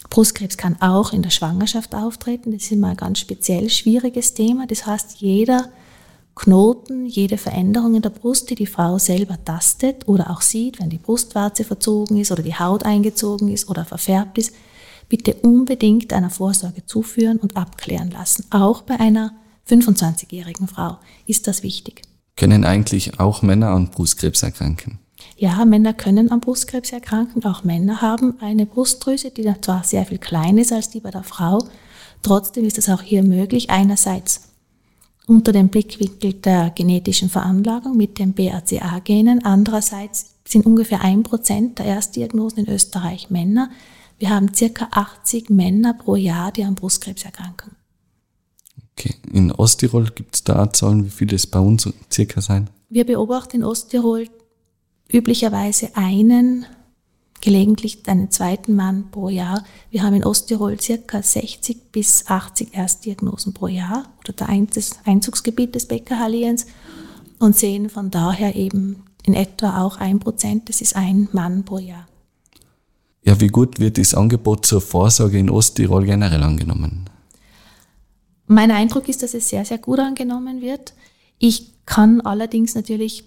Brustkrebs 0.09 0.57
kann 0.57 0.81
auch 0.81 1.13
in 1.13 1.21
der 1.21 1.29
Schwangerschaft 1.29 1.93
auftreten. 1.95 2.51
Das 2.51 2.63
ist 2.63 2.71
immer 2.71 2.89
ein 2.89 2.97
ganz 2.97 3.19
speziell 3.19 3.69
schwieriges 3.69 4.33
Thema. 4.33 4.65
Das 4.67 4.85
heißt, 4.85 5.19
jeder 5.19 5.69
Knoten, 6.41 7.05
jede 7.05 7.37
Veränderung 7.37 7.93
in 7.93 8.01
der 8.01 8.09
Brust, 8.09 8.49
die 8.49 8.55
die 8.55 8.65
Frau 8.65 8.97
selber 8.97 9.37
tastet 9.45 10.07
oder 10.07 10.31
auch 10.31 10.41
sieht, 10.41 10.79
wenn 10.79 10.89
die 10.89 10.97
Brustwarze 10.97 11.63
verzogen 11.63 12.17
ist 12.17 12.31
oder 12.31 12.41
die 12.41 12.55
Haut 12.55 12.83
eingezogen 12.83 13.47
ist 13.49 13.69
oder 13.69 13.85
verfärbt 13.85 14.39
ist, 14.39 14.55
bitte 15.07 15.35
unbedingt 15.35 16.11
einer 16.13 16.31
Vorsorge 16.31 16.83
zuführen 16.87 17.37
und 17.37 17.57
abklären 17.57 18.09
lassen. 18.09 18.45
Auch 18.49 18.81
bei 18.81 18.99
einer 18.99 19.35
25-jährigen 19.69 20.67
Frau 20.67 20.97
ist 21.27 21.47
das 21.47 21.61
wichtig. 21.61 22.01
Können 22.35 22.65
eigentlich 22.65 23.19
auch 23.19 23.43
Männer 23.43 23.69
an 23.69 23.91
Brustkrebs 23.91 24.41
erkranken? 24.41 24.97
Ja, 25.37 25.63
Männer 25.63 25.93
können 25.93 26.31
an 26.31 26.41
Brustkrebs 26.41 26.91
erkranken. 26.91 27.45
Auch 27.45 27.63
Männer 27.63 28.01
haben 28.01 28.39
eine 28.41 28.65
Brustdrüse, 28.65 29.29
die 29.29 29.47
zwar 29.61 29.83
sehr 29.83 30.07
viel 30.07 30.17
kleiner 30.17 30.61
ist 30.61 30.73
als 30.73 30.89
die 30.89 31.01
bei 31.01 31.11
der 31.11 31.23
Frau. 31.23 31.63
Trotzdem 32.23 32.65
ist 32.65 32.79
es 32.79 32.89
auch 32.89 33.03
hier 33.03 33.21
möglich, 33.21 33.69
einerseits 33.69 34.50
unter 35.31 35.53
dem 35.53 35.69
Blickwinkel 35.69 36.33
der 36.33 36.71
genetischen 36.71 37.29
Veranlagung 37.29 37.95
mit 37.95 38.19
den 38.19 38.33
BRCA-Genen. 38.33 39.45
Andererseits 39.45 40.35
sind 40.45 40.65
ungefähr 40.65 41.01
ein 41.01 41.23
Prozent 41.23 41.79
der 41.79 41.85
Erstdiagnosen 41.85 42.65
in 42.65 42.73
Österreich 42.73 43.29
Männer. 43.29 43.69
Wir 44.19 44.29
haben 44.29 44.53
circa 44.53 44.89
80 44.91 45.49
Männer 45.49 45.93
pro 45.93 46.17
Jahr, 46.17 46.51
die 46.51 46.65
an 46.65 46.75
Brustkrebs 46.75 47.23
erkranken. 47.23 47.71
Okay. 48.91 49.15
In 49.31 49.53
Osttirol 49.53 50.09
gibt 50.13 50.35
es 50.35 50.43
da 50.43 50.71
Zahlen, 50.73 51.05
wie 51.05 51.09
viele 51.09 51.37
es 51.37 51.47
bei 51.47 51.59
uns 51.59 51.89
circa 52.11 52.41
sein? 52.41 52.69
Wir 52.89 53.05
beobachten 53.05 53.57
in 53.57 53.63
Osttirol 53.63 54.27
üblicherweise 55.09 55.95
einen 55.95 56.65
gelegentlich 57.41 58.07
einen 58.07 58.31
zweiten 58.31 58.75
Mann 58.75 59.09
pro 59.11 59.29
Jahr. 59.29 59.63
Wir 59.89 60.03
haben 60.03 60.13
in 60.13 60.23
Osttirol 60.23 60.79
circa 60.79 61.21
60 61.21 61.91
bis 61.91 62.27
80 62.27 62.73
Erstdiagnosen 62.73 63.53
pro 63.53 63.67
Jahr 63.67 64.05
oder 64.19 64.33
das 64.33 64.99
Einzugsgebiet 65.05 65.75
des 65.75 65.87
Beckerhalliens 65.87 66.67
und 67.39 67.57
sehen 67.57 67.89
von 67.89 68.11
daher 68.11 68.55
eben 68.55 69.03
in 69.23 69.33
etwa 69.33 69.83
auch 69.83 69.97
ein 69.97 70.19
Prozent, 70.19 70.69
das 70.69 70.81
ist 70.81 70.95
ein 70.95 71.27
Mann 71.31 71.65
pro 71.65 71.79
Jahr. 71.79 72.07
Ja, 73.23 73.39
wie 73.39 73.49
gut 73.49 73.79
wird 73.79 73.97
das 73.97 74.13
Angebot 74.13 74.65
zur 74.65 74.81
Vorsorge 74.81 75.37
in 75.37 75.49
Osttirol 75.49 76.05
generell 76.05 76.41
angenommen? 76.41 77.09
Mein 78.47 78.71
Eindruck 78.71 79.07
ist, 79.07 79.23
dass 79.23 79.33
es 79.33 79.49
sehr, 79.49 79.63
sehr 79.63 79.77
gut 79.77 79.99
angenommen 79.99 80.61
wird. 80.61 80.93
Ich 81.37 81.71
kann 81.85 82.21
allerdings 82.21 82.75
natürlich 82.75 83.23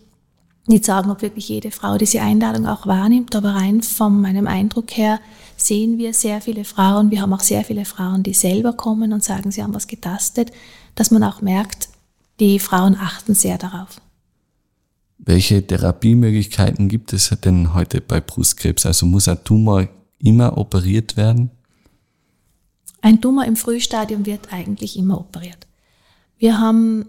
nicht 0.66 0.84
sagen, 0.84 1.10
ob 1.10 1.22
wirklich 1.22 1.48
jede 1.48 1.70
Frau 1.70 1.98
diese 1.98 2.22
Einladung 2.22 2.66
auch 2.66 2.86
wahrnimmt, 2.86 3.36
aber 3.36 3.54
rein 3.54 3.82
von 3.82 4.20
meinem 4.20 4.46
Eindruck 4.46 4.96
her 4.96 5.20
sehen 5.56 5.98
wir 5.98 6.14
sehr 6.14 6.40
viele 6.40 6.64
Frauen, 6.64 7.10
wir 7.10 7.20
haben 7.20 7.32
auch 7.32 7.40
sehr 7.40 7.64
viele 7.64 7.84
Frauen, 7.84 8.22
die 8.22 8.34
selber 8.34 8.72
kommen 8.72 9.12
und 9.12 9.22
sagen, 9.22 9.50
sie 9.50 9.62
haben 9.62 9.74
was 9.74 9.86
getastet, 9.86 10.52
dass 10.94 11.10
man 11.10 11.22
auch 11.22 11.42
merkt, 11.42 11.88
die 12.40 12.58
Frauen 12.58 12.96
achten 12.96 13.34
sehr 13.34 13.58
darauf. 13.58 14.00
Welche 15.18 15.66
Therapiemöglichkeiten 15.66 16.88
gibt 16.88 17.12
es 17.12 17.30
denn 17.44 17.72
heute 17.74 18.00
bei 18.00 18.20
Brustkrebs? 18.20 18.84
Also 18.84 19.06
muss 19.06 19.28
ein 19.28 19.42
Tumor 19.44 19.88
immer 20.18 20.58
operiert 20.58 21.16
werden? 21.16 21.50
Ein 23.00 23.20
Tumor 23.20 23.44
im 23.44 23.56
Frühstadium 23.56 24.26
wird 24.26 24.52
eigentlich 24.52 24.98
immer 24.98 25.18
operiert. 25.18 25.66
Wir 26.38 26.58
haben 26.58 27.06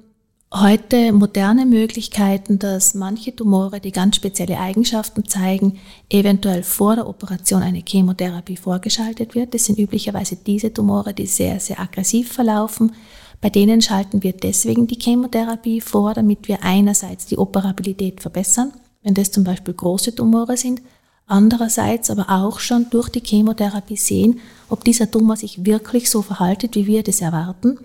heute 0.61 1.11
moderne 1.11 1.65
Möglichkeiten, 1.65 2.59
dass 2.59 2.93
manche 2.93 3.35
Tumore, 3.35 3.79
die 3.79 3.91
ganz 3.91 4.15
spezielle 4.15 4.59
Eigenschaften 4.59 5.25
zeigen, 5.25 5.79
eventuell 6.09 6.63
vor 6.63 6.95
der 6.95 7.07
Operation 7.07 7.61
eine 7.61 7.83
Chemotherapie 7.85 8.55
vorgeschaltet 8.55 9.35
wird. 9.35 9.53
Das 9.53 9.65
sind 9.65 9.77
üblicherweise 9.79 10.37
diese 10.37 10.71
Tumore, 10.71 11.13
die 11.13 11.27
sehr, 11.27 11.59
sehr 11.59 11.79
aggressiv 11.79 12.31
verlaufen. 12.31 12.93
Bei 13.41 13.49
denen 13.49 13.81
schalten 13.81 14.23
wir 14.23 14.31
deswegen 14.31 14.87
die 14.87 14.99
Chemotherapie 14.99 15.81
vor, 15.81 16.13
damit 16.13 16.47
wir 16.47 16.63
einerseits 16.63 17.25
die 17.25 17.37
Operabilität 17.37 18.21
verbessern, 18.21 18.71
wenn 19.03 19.13
das 19.13 19.31
zum 19.31 19.43
Beispiel 19.43 19.73
große 19.73 20.15
Tumore 20.15 20.55
sind, 20.55 20.81
andererseits 21.27 22.09
aber 22.09 22.29
auch 22.29 22.59
schon 22.59 22.89
durch 22.91 23.09
die 23.09 23.23
Chemotherapie 23.23 23.97
sehen, 23.97 24.39
ob 24.69 24.85
dieser 24.85 25.11
Tumor 25.11 25.35
sich 25.35 25.65
wirklich 25.65 26.09
so 26.09 26.21
verhaltet, 26.21 26.75
wie 26.75 26.87
wir 26.87 27.03
das 27.03 27.21
erwarten 27.21 27.79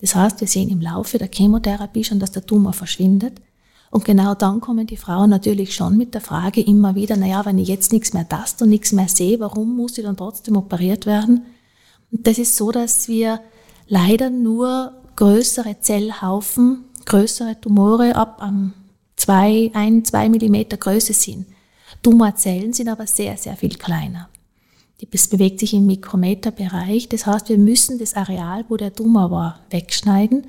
das 0.00 0.14
heißt, 0.14 0.40
wir 0.40 0.48
sehen 0.48 0.68
im 0.68 0.80
Laufe 0.80 1.18
der 1.18 1.30
Chemotherapie 1.32 2.04
schon, 2.04 2.20
dass 2.20 2.32
der 2.32 2.44
Tumor 2.44 2.72
verschwindet. 2.72 3.40
Und 3.90 4.04
genau 4.04 4.34
dann 4.34 4.60
kommen 4.60 4.86
die 4.86 4.96
Frauen 4.96 5.30
natürlich 5.30 5.74
schon 5.74 5.96
mit 5.96 6.12
der 6.12 6.20
Frage 6.20 6.60
immer 6.60 6.94
wieder, 6.94 7.16
naja, 7.16 7.46
wenn 7.46 7.58
ich 7.58 7.68
jetzt 7.68 7.92
nichts 7.92 8.12
mehr 8.12 8.28
taste 8.28 8.64
und 8.64 8.70
nichts 8.70 8.92
mehr 8.92 9.08
sehe, 9.08 9.40
warum 9.40 9.76
muss 9.76 9.96
ich 9.96 10.04
dann 10.04 10.16
trotzdem 10.16 10.56
operiert 10.56 11.06
werden? 11.06 11.46
Und 12.10 12.26
das 12.26 12.38
ist 12.38 12.56
so, 12.56 12.72
dass 12.72 13.08
wir 13.08 13.40
leider 13.88 14.28
nur 14.28 14.92
größere 15.16 15.80
Zellhaufen, 15.80 16.84
größere 17.06 17.60
Tumore 17.60 18.16
ab 18.16 18.36
am 18.40 18.74
zwei, 19.16 19.70
ein, 19.72 20.04
zwei 20.04 20.28
Millimeter 20.28 20.76
Größe 20.76 21.12
sind. 21.12 21.46
Tumorzellen 22.02 22.72
sind 22.72 22.88
aber 22.88 23.06
sehr, 23.06 23.36
sehr 23.36 23.56
viel 23.56 23.76
kleiner. 23.76 24.28
Das 25.12 25.28
bewegt 25.28 25.60
sich 25.60 25.74
im 25.74 25.86
Mikrometerbereich. 25.86 27.08
Das 27.08 27.26
heißt, 27.26 27.48
wir 27.50 27.58
müssen 27.58 27.98
das 27.98 28.14
Areal, 28.14 28.64
wo 28.68 28.76
der 28.76 28.94
Tumor 28.94 29.30
war, 29.30 29.60
wegschneiden, 29.70 30.46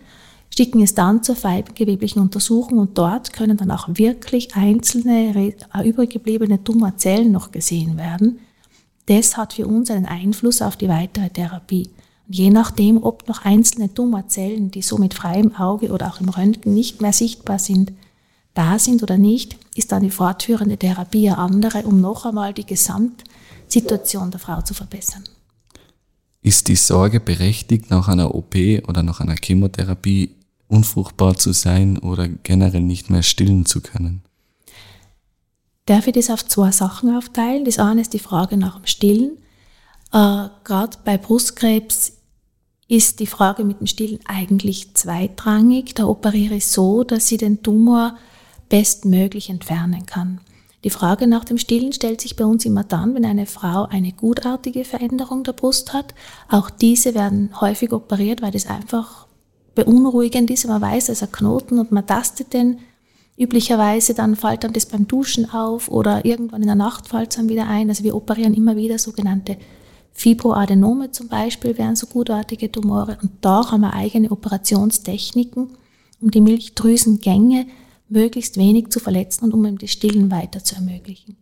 schicken 0.55 0.81
es 0.81 0.95
dann 0.95 1.21
zur 1.21 1.35
feibengeweblichen 1.35 2.21
Untersuchung 2.21 2.79
und 2.79 2.97
dort 2.97 3.33
können 3.33 3.57
dann 3.57 3.71
auch 3.71 3.89
wirklich 3.91 4.55
einzelne 4.55 5.53
übrig 5.83 6.09
gebliebene 6.11 6.63
Tumorzellen 6.63 7.31
noch 7.31 7.51
gesehen 7.51 7.97
werden. 7.97 8.39
Das 9.07 9.37
hat 9.37 9.53
für 9.53 9.67
uns 9.67 9.91
einen 9.91 10.05
Einfluss 10.05 10.61
auf 10.61 10.77
die 10.77 10.89
weitere 10.89 11.29
Therapie. 11.29 11.89
Und 12.27 12.35
je 12.35 12.49
nachdem, 12.49 13.03
ob 13.03 13.27
noch 13.27 13.45
einzelne 13.45 13.93
Tumorzellen, 13.93 14.71
die 14.71 14.81
so 14.81 14.97
mit 14.97 15.13
freiem 15.13 15.55
Auge 15.55 15.91
oder 15.91 16.07
auch 16.07 16.19
im 16.19 16.29
Röntgen 16.29 16.73
nicht 16.73 17.01
mehr 17.01 17.13
sichtbar 17.13 17.59
sind, 17.59 17.93
da 18.53 18.79
sind 18.79 19.03
oder 19.03 19.17
nicht, 19.17 19.55
ist 19.75 19.91
dann 19.91 20.01
die 20.01 20.09
fortführende 20.09 20.77
Therapie 20.77 21.29
eine 21.29 21.37
andere, 21.37 21.83
um 21.83 22.01
noch 22.01 22.25
einmal 22.25 22.53
die 22.53 22.65
Gesamt 22.65 23.23
Situation 23.67 24.31
der 24.31 24.39
Frau 24.39 24.61
zu 24.61 24.73
verbessern. 24.73 25.23
Ist 26.41 26.67
die 26.67 26.75
Sorge 26.75 27.19
berechtigt, 27.19 27.89
nach 27.89 28.07
einer 28.07 28.33
OP 28.33 28.55
oder 28.87 29.03
nach 29.03 29.19
einer 29.19 29.35
Chemotherapie 29.35 30.35
unfruchtbar 30.67 31.35
zu 31.35 31.53
sein 31.53 31.97
oder 31.97 32.27
generell 32.27 32.81
nicht 32.81 33.09
mehr 33.09 33.23
stillen 33.23 33.65
zu 33.65 33.81
können? 33.81 34.21
Darf 35.85 36.07
ich 36.07 36.13
das 36.13 36.29
auf 36.29 36.45
zwei 36.45 36.71
Sachen 36.71 37.15
aufteilen? 37.15 37.65
Das 37.65 37.79
eine 37.79 38.01
ist 38.01 38.13
die 38.13 38.19
Frage 38.19 38.57
nach 38.57 38.75
dem 38.75 38.85
Stillen. 38.85 39.37
Äh, 40.11 40.49
Gerade 40.63 40.97
bei 41.05 41.17
Brustkrebs 41.17 42.13
ist 42.89 43.19
die 43.19 43.27
Frage 43.27 43.63
mit 43.63 43.79
dem 43.79 43.87
Stillen 43.87 44.19
eigentlich 44.25 44.93
zweitrangig. 44.95 45.95
Da 45.95 46.05
operiere 46.05 46.55
ich 46.55 46.67
so, 46.67 47.03
dass 47.03 47.27
sie 47.27 47.37
den 47.37 47.63
Tumor 47.63 48.17
bestmöglich 48.69 49.49
entfernen 49.49 50.05
kann. 50.05 50.41
Die 50.87 50.91
Frage 50.91 51.27
nach 51.27 51.43
dem 51.43 51.57
Stillen 51.57 51.91
stellt 51.91 52.21
sich 52.21 52.37
bei 52.37 52.45
uns 52.45 52.63
immer 52.63 52.85
dann, 52.85 53.13
wenn 53.13 53.25
eine 53.25 53.45
Frau 53.45 53.87
eine 53.89 54.13
gutartige 54.13 54.85
Veränderung 54.85 55.43
der 55.43 55.51
Brust 55.51 55.91
hat. 55.91 56.13
Auch 56.47 56.69
diese 56.69 57.13
werden 57.13 57.49
häufig 57.59 57.91
operiert, 57.91 58.41
weil 58.41 58.51
das 58.51 58.67
einfach 58.67 59.27
beunruhigend 59.75 60.49
ist. 60.49 60.65
Man 60.65 60.81
weiß, 60.81 61.09
es 61.09 61.21
ist 61.21 61.23
ein 61.23 61.33
Knoten 61.33 61.79
und 61.79 61.91
man 61.91 62.07
tastet 62.07 62.53
den. 62.53 62.79
Üblicherweise 63.37 64.13
dann 64.13 64.37
fällt 64.37 64.63
dann 64.63 64.71
das 64.71 64.85
beim 64.85 65.09
Duschen 65.09 65.51
auf 65.51 65.89
oder 65.89 66.23
irgendwann 66.23 66.61
in 66.61 66.67
der 66.67 66.75
Nacht 66.75 67.09
fällt 67.09 67.31
es 67.31 67.35
dann 67.35 67.49
wieder 67.49 67.67
ein. 67.67 67.89
Also 67.89 68.05
wir 68.05 68.15
operieren 68.15 68.53
immer 68.53 68.77
wieder 68.77 68.97
sogenannte 68.97 69.57
Fibroadenome 70.13 71.11
zum 71.11 71.27
Beispiel, 71.27 71.77
wären 71.77 71.97
so 71.97 72.07
gutartige 72.07 72.71
Tumore. 72.71 73.17
Und 73.21 73.31
da 73.41 73.71
haben 73.71 73.81
wir 73.81 73.93
eigene 73.93 74.31
Operationstechniken, 74.31 75.67
um 76.21 76.31
die 76.31 76.39
Milchdrüsengänge 76.39 77.65
möglichst 78.09 78.57
wenig 78.57 78.89
zu 78.89 78.99
verletzen 78.99 79.45
und 79.45 79.53
um 79.53 79.65
ihm 79.65 79.77
das 79.77 79.91
Stillen 79.91 80.31
weiter 80.31 80.63
zu 80.63 80.75
ermöglichen. 80.75 81.37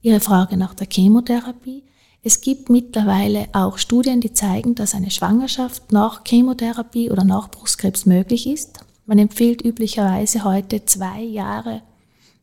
Ihre 0.00 0.20
Frage 0.20 0.56
nach 0.56 0.74
der 0.74 0.88
Chemotherapie. 0.90 1.84
Es 2.22 2.40
gibt 2.40 2.70
mittlerweile 2.70 3.48
auch 3.52 3.78
Studien, 3.78 4.20
die 4.20 4.32
zeigen, 4.32 4.74
dass 4.74 4.94
eine 4.94 5.10
Schwangerschaft 5.10 5.92
nach 5.92 6.22
Chemotherapie 6.24 7.10
oder 7.10 7.24
nach 7.24 7.50
Brustkrebs 7.50 8.06
möglich 8.06 8.46
ist. 8.46 8.80
Man 9.06 9.18
empfiehlt 9.18 9.64
üblicherweise 9.64 10.44
heute 10.44 10.84
zwei 10.84 11.20
Jahre 11.22 11.82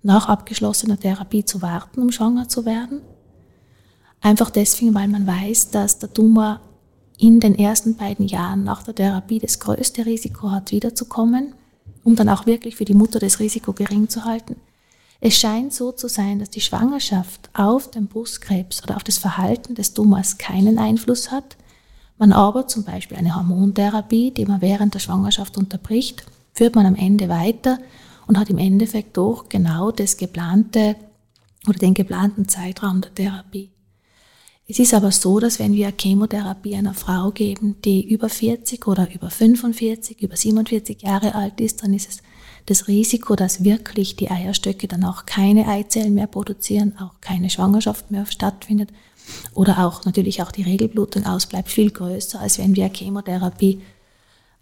nach 0.03 0.27
abgeschlossener 0.27 1.00
Therapie 1.00 1.46
zu 1.46 1.62
warten, 1.62 2.01
um 2.01 2.12
schwanger 2.12 2.48
zu 2.48 2.65
werden. 2.65 3.01
Einfach 4.22 4.50
deswegen, 4.50 4.94
weil 4.94 5.08
man 5.08 5.25
weiß, 5.27 5.72
dass 5.72 6.00
der 6.00 6.13
Tumor 6.13 6.62
in 7.18 7.39
den 7.39 7.58
ersten 7.58 7.96
beiden 7.96 8.27
Jahren 8.27 8.63
nach 8.63 8.84
der 8.84 8.96
Therapie 8.96 9.39
das 9.39 9.60
größte 9.60 10.06
Risiko 10.06 10.51
hat, 10.51 10.72
wiederzukommen 10.72 11.53
um 12.03 12.15
dann 12.15 12.29
auch 12.29 12.46
wirklich 12.46 12.75
für 12.75 12.86
die 12.86 12.94
Mutter 12.94 13.20
das 13.20 13.39
Risiko 13.39 13.74
gering 13.74 14.10
zu 14.10 14.25
halten. 14.25 14.56
Es 15.22 15.38
scheint 15.38 15.74
so 15.74 15.91
zu 15.91 16.08
sein, 16.08 16.39
dass 16.39 16.50
die 16.50 16.62
Schwangerschaft 16.62 17.50
auf 17.53 17.91
den 17.91 18.08
Brustkrebs 18.08 18.84
oder 18.84 18.96
auf 18.96 19.03
das 19.03 19.18
Verhalten 19.18 19.75
des 19.75 19.94
Tumors 19.94 20.38
keinen 20.38 20.79
Einfluss 20.79 21.29
hat. 21.29 21.58
Man 22.18 22.32
aber 22.32 22.68
zum 22.68 22.84
Beispiel 22.86 23.18
eine 23.18 23.36
Hormontherapie, 23.36 24.32
die 24.32 24.46
man 24.46 24.62
während 24.62 24.94
der 24.94 25.00
Schwangerschaft 25.00 25.58
unterbricht, 25.58 26.25
führt 26.53 26.75
man 26.75 26.86
am 26.86 26.96
Ende 26.96 27.27
weiter 27.27 27.79
und 28.27 28.38
hat 28.38 28.50
im 28.50 28.58
Endeffekt 28.58 29.18
doch 29.18 29.50
genau 29.50 29.91
das 29.91 30.15
geplante 30.15 30.96
oder 31.68 31.79
den 31.79 31.94
geplanten 31.94 32.48
Zeitraum 32.48 33.01
der 33.01 33.13
Therapie. 33.15 33.72
Es 34.71 34.77
ist 34.77 34.93
aber 34.93 35.11
so, 35.11 35.39
dass 35.39 35.57
wenn 35.57 35.73
wir 35.73 35.91
Chemotherapie 35.99 36.75
einer 36.75 36.93
Frau 36.93 37.31
geben, 37.31 37.77
die 37.83 38.07
über 38.07 38.29
40 38.29 38.85
oder 38.88 39.11
über 39.11 39.31
45, 39.31 40.21
über 40.21 40.35
47 40.35 41.01
Jahre 41.01 41.33
alt 41.33 41.59
ist, 41.59 41.81
dann 41.81 41.91
ist 41.91 42.07
es 42.07 42.17
das 42.67 42.88
Risiko, 42.88 43.35
dass 43.35 43.63
wirklich 43.63 44.15
die 44.15 44.29
Eierstöcke 44.29 44.88
dann 44.88 45.03
auch 45.05 45.25
keine 45.25 45.67
Eizellen 45.67 46.13
mehr 46.13 46.27
produzieren, 46.27 46.93
auch 46.99 47.19
keine 47.19 47.49
Schwangerschaft 47.49 48.11
mehr 48.11 48.27
stattfindet 48.27 48.91
oder 49.55 49.83
auch 49.83 50.05
natürlich 50.05 50.43
auch 50.43 50.51
die 50.51 50.61
Regelblutung 50.61 51.25
ausbleibt, 51.25 51.69
viel 51.69 51.89
größer, 51.89 52.39
als 52.39 52.59
wenn 52.59 52.75
wir 52.75 52.91
Chemotherapie, 52.93 53.81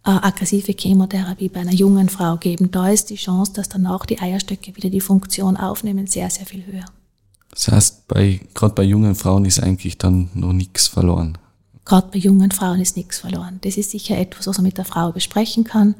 äh, 0.05 0.09
aggressive 0.09 0.71
Chemotherapie 0.71 1.49
bei 1.49 1.59
einer 1.59 1.73
jungen 1.73 2.07
Frau 2.07 2.37
geben. 2.37 2.71
Da 2.71 2.89
ist 2.89 3.09
die 3.09 3.15
Chance, 3.15 3.51
dass 3.51 3.67
dann 3.67 3.85
auch 3.85 4.05
die 4.05 4.19
Eierstöcke 4.19 4.73
wieder 4.77 4.89
die 4.89 5.01
Funktion 5.01 5.57
aufnehmen, 5.57 6.07
sehr, 6.07 6.29
sehr 6.29 6.45
viel 6.45 6.65
höher. 6.65 6.85
Das 7.51 7.69
heißt, 7.69 8.07
bei, 8.07 8.41
gerade 8.53 8.75
bei 8.75 8.83
jungen 8.83 9.15
Frauen 9.15 9.45
ist 9.45 9.59
eigentlich 9.59 9.97
dann 9.97 10.29
noch 10.33 10.53
nichts 10.53 10.87
verloren. 10.87 11.37
Gerade 11.85 12.09
bei 12.11 12.19
jungen 12.19 12.51
Frauen 12.51 12.81
ist 12.81 12.97
nichts 12.97 13.19
verloren. 13.19 13.59
Das 13.61 13.77
ist 13.77 13.91
sicher 13.91 14.17
etwas, 14.17 14.47
was 14.47 14.57
man 14.57 14.65
mit 14.65 14.77
der 14.77 14.85
Frau 14.85 15.11
besprechen 15.11 15.63
kann, 15.63 15.95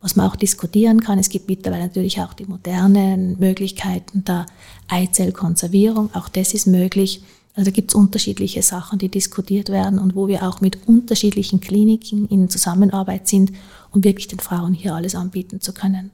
was 0.00 0.14
man 0.14 0.28
auch 0.28 0.36
diskutieren 0.36 1.00
kann. 1.00 1.18
Es 1.18 1.30
gibt 1.30 1.48
mittlerweile 1.48 1.84
natürlich 1.84 2.20
auch 2.20 2.34
die 2.34 2.44
modernen 2.44 3.38
Möglichkeiten 3.38 4.24
der 4.24 4.46
Eizellkonservierung. 4.88 6.14
Auch 6.14 6.28
das 6.28 6.52
ist 6.52 6.66
möglich. 6.66 7.22
Also 7.56 7.72
gibt 7.72 7.90
es 7.90 7.94
unterschiedliche 7.94 8.62
Sachen, 8.62 8.98
die 8.98 9.08
diskutiert 9.08 9.70
werden 9.70 9.98
und 9.98 10.14
wo 10.14 10.28
wir 10.28 10.46
auch 10.46 10.60
mit 10.60 10.86
unterschiedlichen 10.86 11.60
Kliniken 11.60 12.26
in 12.28 12.48
Zusammenarbeit 12.48 13.26
sind, 13.26 13.52
um 13.92 14.04
wirklich 14.04 14.28
den 14.28 14.38
Frauen 14.38 14.72
hier 14.72 14.94
alles 14.94 15.14
anbieten 15.14 15.60
zu 15.60 15.72
können. 15.72 16.10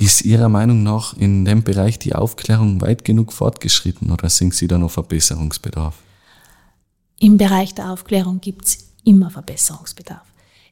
Ist 0.00 0.22
Ihrer 0.22 0.48
Meinung 0.48 0.82
nach 0.82 1.14
in 1.18 1.44
dem 1.44 1.62
Bereich 1.62 1.98
die 1.98 2.14
Aufklärung 2.14 2.80
weit 2.80 3.04
genug 3.04 3.34
fortgeschritten 3.34 4.10
oder 4.10 4.30
sind 4.30 4.54
Sie 4.54 4.66
da 4.66 4.78
noch 4.78 4.92
Verbesserungsbedarf? 4.92 5.94
Im 7.18 7.36
Bereich 7.36 7.74
der 7.74 7.92
Aufklärung 7.92 8.40
gibt 8.40 8.64
es 8.64 8.78
immer 9.04 9.28
Verbesserungsbedarf. 9.28 10.24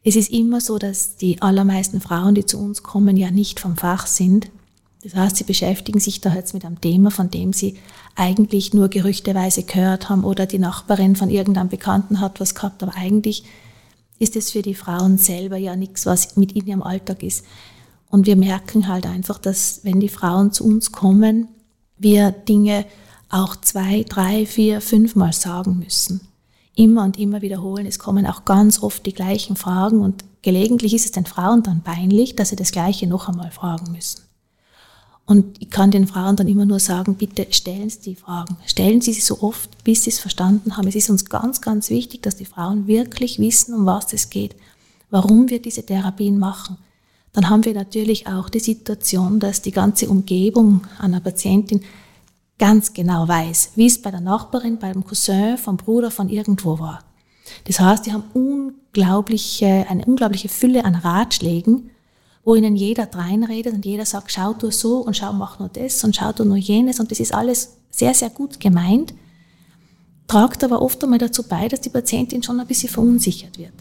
Es 0.02 0.16
ist 0.16 0.30
immer 0.30 0.62
so, 0.62 0.78
dass 0.78 1.16
die 1.16 1.42
allermeisten 1.42 2.00
Frauen, 2.00 2.36
die 2.36 2.46
zu 2.46 2.58
uns 2.58 2.82
kommen, 2.82 3.18
ja 3.18 3.30
nicht 3.30 3.60
vom 3.60 3.76
Fach 3.76 4.06
sind. 4.06 4.48
Das 5.02 5.14
heißt, 5.14 5.36
sie 5.36 5.44
beschäftigen 5.44 6.00
sich 6.00 6.22
da 6.22 6.34
jetzt 6.34 6.54
mit 6.54 6.64
einem 6.64 6.80
Thema, 6.80 7.10
von 7.10 7.30
dem 7.30 7.52
sie 7.52 7.76
eigentlich 8.14 8.72
nur 8.72 8.88
gerüchteweise 8.88 9.62
gehört 9.64 10.08
haben 10.08 10.24
oder 10.24 10.46
die 10.46 10.58
Nachbarin 10.58 11.16
von 11.16 11.28
irgendeinem 11.28 11.68
Bekannten 11.68 12.20
hat 12.20 12.40
was 12.40 12.54
gehabt, 12.54 12.82
aber 12.82 12.94
eigentlich 12.96 13.44
ist 14.18 14.36
es 14.36 14.52
für 14.52 14.62
die 14.62 14.74
Frauen 14.74 15.18
selber 15.18 15.58
ja 15.58 15.76
nichts, 15.76 16.06
was 16.06 16.38
mit 16.38 16.52
in 16.52 16.66
ihrem 16.66 16.82
Alltag 16.82 17.22
ist. 17.22 17.44
Und 18.08 18.26
wir 18.26 18.36
merken 18.36 18.88
halt 18.88 19.06
einfach, 19.06 19.38
dass 19.38 19.80
wenn 19.82 20.00
die 20.00 20.08
Frauen 20.08 20.52
zu 20.52 20.64
uns 20.64 20.92
kommen, 20.92 21.48
wir 21.98 22.30
Dinge 22.30 22.86
auch 23.28 23.56
zwei, 23.56 24.04
drei, 24.08 24.46
vier, 24.46 24.80
fünfmal 24.80 25.32
sagen 25.32 25.78
müssen. 25.78 26.20
Immer 26.74 27.04
und 27.04 27.18
immer 27.18 27.42
wiederholen. 27.42 27.86
Es 27.86 27.98
kommen 27.98 28.26
auch 28.26 28.44
ganz 28.44 28.82
oft 28.82 29.04
die 29.04 29.12
gleichen 29.12 29.56
Fragen 29.56 30.00
und 30.00 30.24
gelegentlich 30.42 30.94
ist 30.94 31.04
es 31.04 31.12
den 31.12 31.26
Frauen 31.26 31.62
dann 31.62 31.82
peinlich, 31.82 32.36
dass 32.36 32.50
sie 32.50 32.56
das 32.56 32.72
Gleiche 32.72 33.06
noch 33.06 33.28
einmal 33.28 33.50
fragen 33.50 33.92
müssen. 33.92 34.22
Und 35.26 35.60
ich 35.60 35.68
kann 35.68 35.90
den 35.90 36.06
Frauen 36.06 36.36
dann 36.36 36.48
immer 36.48 36.64
nur 36.64 36.80
sagen, 36.80 37.16
bitte 37.16 37.46
stellen 37.50 37.90
Sie 37.90 38.00
die 38.00 38.14
Fragen. 38.14 38.56
Stellen 38.64 39.02
Sie 39.02 39.12
sie 39.12 39.20
so 39.20 39.42
oft, 39.42 39.84
bis 39.84 40.04
Sie 40.04 40.10
es 40.10 40.20
verstanden 40.20 40.78
haben. 40.78 40.88
Es 40.88 40.94
ist 40.94 41.10
uns 41.10 41.26
ganz, 41.26 41.60
ganz 41.60 41.90
wichtig, 41.90 42.22
dass 42.22 42.36
die 42.36 42.46
Frauen 42.46 42.86
wirklich 42.86 43.38
wissen, 43.38 43.74
um 43.74 43.84
was 43.84 44.14
es 44.14 44.30
geht, 44.30 44.56
warum 45.10 45.50
wir 45.50 45.60
diese 45.60 45.84
Therapien 45.84 46.38
machen. 46.38 46.78
Dann 47.32 47.50
haben 47.50 47.64
wir 47.64 47.74
natürlich 47.74 48.26
auch 48.26 48.48
die 48.48 48.60
Situation, 48.60 49.38
dass 49.40 49.62
die 49.62 49.72
ganze 49.72 50.08
Umgebung 50.08 50.82
einer 50.98 51.20
Patientin 51.20 51.82
ganz 52.58 52.92
genau 52.92 53.28
weiß, 53.28 53.72
wie 53.76 53.86
es 53.86 54.02
bei 54.02 54.10
der 54.10 54.20
Nachbarin, 54.20 54.78
beim 54.78 55.04
Cousin, 55.04 55.56
vom 55.58 55.76
Bruder, 55.76 56.10
von 56.10 56.28
irgendwo 56.28 56.78
war. 56.78 57.04
Das 57.64 57.80
heißt, 57.80 58.06
die 58.06 58.12
haben 58.12 58.24
unglaubliche, 58.34 59.86
eine 59.88 60.04
unglaubliche 60.04 60.48
Fülle 60.48 60.84
an 60.84 60.94
Ratschlägen, 60.94 61.90
wo 62.44 62.54
ihnen 62.54 62.76
jeder 62.76 63.06
dreinredet 63.06 63.74
und 63.74 63.84
jeder 63.84 64.06
sagt, 64.06 64.32
schau 64.32 64.54
du 64.54 64.70
so 64.70 64.98
und 64.98 65.16
schau, 65.16 65.32
mach 65.32 65.58
nur 65.58 65.68
das 65.68 66.02
und 66.04 66.16
schau 66.16 66.32
du 66.32 66.44
nur 66.44 66.56
jenes 66.56 66.98
und 66.98 67.10
das 67.10 67.20
ist 67.20 67.34
alles 67.34 67.76
sehr, 67.90 68.14
sehr 68.14 68.30
gut 68.30 68.58
gemeint, 68.60 69.14
tragt 70.26 70.64
aber 70.64 70.82
oft 70.82 71.02
einmal 71.02 71.18
dazu 71.18 71.42
bei, 71.42 71.68
dass 71.68 71.80
die 71.80 71.90
Patientin 71.90 72.42
schon 72.42 72.60
ein 72.60 72.66
bisschen 72.66 72.88
verunsichert 72.88 73.58
wird. 73.58 73.72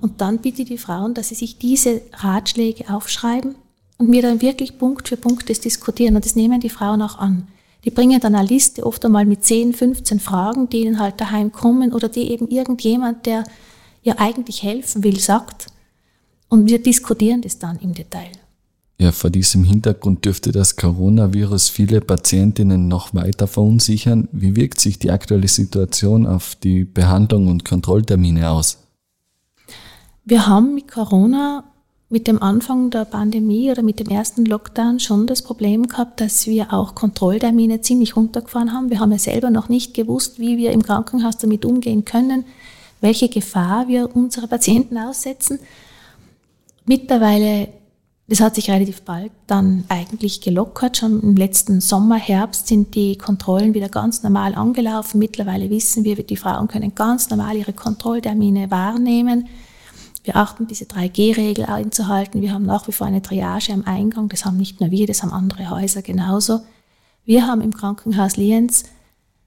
Und 0.00 0.20
dann 0.20 0.38
bitte 0.38 0.64
die 0.64 0.78
Frauen, 0.78 1.14
dass 1.14 1.28
sie 1.28 1.34
sich 1.34 1.58
diese 1.58 2.02
Ratschläge 2.12 2.92
aufschreiben 2.94 3.56
und 3.98 4.08
mir 4.08 4.22
dann 4.22 4.40
wirklich 4.40 4.78
Punkt 4.78 5.08
für 5.08 5.16
Punkt 5.16 5.50
das 5.50 5.60
diskutieren 5.60 6.16
und 6.16 6.24
das 6.24 6.36
nehmen 6.36 6.60
die 6.60 6.68
Frauen 6.68 7.02
auch 7.02 7.18
an. 7.18 7.48
Die 7.84 7.90
bringen 7.90 8.20
dann 8.20 8.34
eine 8.34 8.46
Liste 8.46 8.84
oft 8.84 9.04
einmal 9.04 9.24
mit 9.24 9.44
10, 9.44 9.72
15 9.72 10.20
Fragen, 10.20 10.68
die 10.68 10.82
ihnen 10.82 10.98
halt 10.98 11.20
daheim 11.20 11.52
kommen 11.52 11.92
oder 11.92 12.08
die 12.08 12.30
eben 12.30 12.48
irgendjemand, 12.48 13.26
der 13.26 13.44
ihr 14.02 14.20
eigentlich 14.20 14.62
helfen 14.62 15.04
will, 15.04 15.18
sagt. 15.18 15.66
Und 16.48 16.68
wir 16.68 16.82
diskutieren 16.82 17.42
das 17.42 17.58
dann 17.58 17.78
im 17.78 17.94
Detail. 17.94 18.30
Ja, 19.00 19.12
vor 19.12 19.30
diesem 19.30 19.62
Hintergrund 19.62 20.24
dürfte 20.24 20.50
das 20.50 20.74
Coronavirus 20.74 21.68
viele 21.68 22.00
Patientinnen 22.00 22.88
noch 22.88 23.14
weiter 23.14 23.46
verunsichern. 23.46 24.28
Wie 24.32 24.56
wirkt 24.56 24.80
sich 24.80 24.98
die 24.98 25.12
aktuelle 25.12 25.46
Situation 25.46 26.26
auf 26.26 26.56
die 26.56 26.84
Behandlung 26.84 27.46
und 27.46 27.64
Kontrolltermine 27.64 28.50
aus? 28.50 28.78
Wir 30.30 30.46
haben 30.46 30.74
mit 30.74 30.88
Corona, 30.88 31.64
mit 32.10 32.26
dem 32.26 32.42
Anfang 32.42 32.90
der 32.90 33.06
Pandemie 33.06 33.70
oder 33.70 33.80
mit 33.80 33.98
dem 33.98 34.08
ersten 34.08 34.44
Lockdown 34.44 35.00
schon 35.00 35.26
das 35.26 35.40
Problem 35.40 35.88
gehabt, 35.88 36.20
dass 36.20 36.46
wir 36.46 36.70
auch 36.74 36.94
Kontrolltermine 36.94 37.80
ziemlich 37.80 38.14
runtergefahren 38.14 38.74
haben. 38.74 38.90
Wir 38.90 39.00
haben 39.00 39.10
ja 39.10 39.18
selber 39.18 39.48
noch 39.48 39.70
nicht 39.70 39.94
gewusst, 39.94 40.38
wie 40.38 40.58
wir 40.58 40.72
im 40.72 40.82
Krankenhaus 40.82 41.38
damit 41.38 41.64
umgehen 41.64 42.04
können, 42.04 42.44
welche 43.00 43.30
Gefahr 43.30 43.88
wir 43.88 44.14
unsere 44.14 44.48
Patienten 44.48 44.98
aussetzen. 44.98 45.60
Mittlerweile, 46.84 47.68
das 48.26 48.40
hat 48.40 48.56
sich 48.56 48.70
relativ 48.70 49.00
bald 49.00 49.32
dann 49.46 49.84
eigentlich 49.88 50.42
gelockert. 50.42 50.98
Schon 50.98 51.22
im 51.22 51.36
letzten 51.36 51.80
Sommer, 51.80 52.16
Herbst 52.16 52.66
sind 52.66 52.94
die 52.94 53.16
Kontrollen 53.16 53.72
wieder 53.72 53.88
ganz 53.88 54.22
normal 54.22 54.54
angelaufen. 54.54 55.20
Mittlerweile 55.20 55.70
wissen 55.70 56.04
wir, 56.04 56.22
die 56.22 56.36
Frauen 56.36 56.68
können 56.68 56.94
ganz 56.94 57.30
normal 57.30 57.56
ihre 57.56 57.72
Kontrolltermine 57.72 58.70
wahrnehmen. 58.70 59.48
Wir 60.28 60.36
achten 60.36 60.66
diese 60.66 60.84
3G-Regel 60.84 61.64
einzuhalten. 61.64 62.42
Wir 62.42 62.52
haben 62.52 62.66
nach 62.66 62.86
wie 62.86 62.92
vor 62.92 63.06
eine 63.06 63.22
Triage 63.22 63.72
am 63.72 63.84
Eingang. 63.86 64.28
Das 64.28 64.44
haben 64.44 64.58
nicht 64.58 64.78
nur 64.78 64.90
wir, 64.90 65.06
das 65.06 65.22
haben 65.22 65.32
andere 65.32 65.70
Häuser 65.70 66.02
genauso. 66.02 66.60
Wir 67.24 67.46
haben 67.46 67.62
im 67.62 67.72
Krankenhaus 67.72 68.36
Lienz 68.36 68.84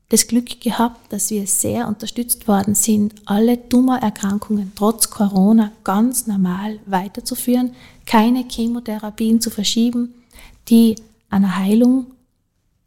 das 0.10 0.26
Glück 0.26 0.60
gehabt, 0.60 1.14
dass 1.14 1.30
wir 1.30 1.46
sehr 1.46 1.88
unterstützt 1.88 2.48
worden 2.48 2.74
sind, 2.74 3.14
alle 3.26 3.70
Tumorerkrankungen 3.70 4.72
trotz 4.76 5.12
Corona 5.12 5.72
ganz 5.84 6.26
normal 6.26 6.80
weiterzuführen, 6.88 7.76
keine 8.08 8.44
Chemotherapien 8.50 9.40
zu 9.40 9.52
verschieben, 9.52 10.16
die 10.68 10.96
einer 11.30 11.58
Heilung 11.58 12.08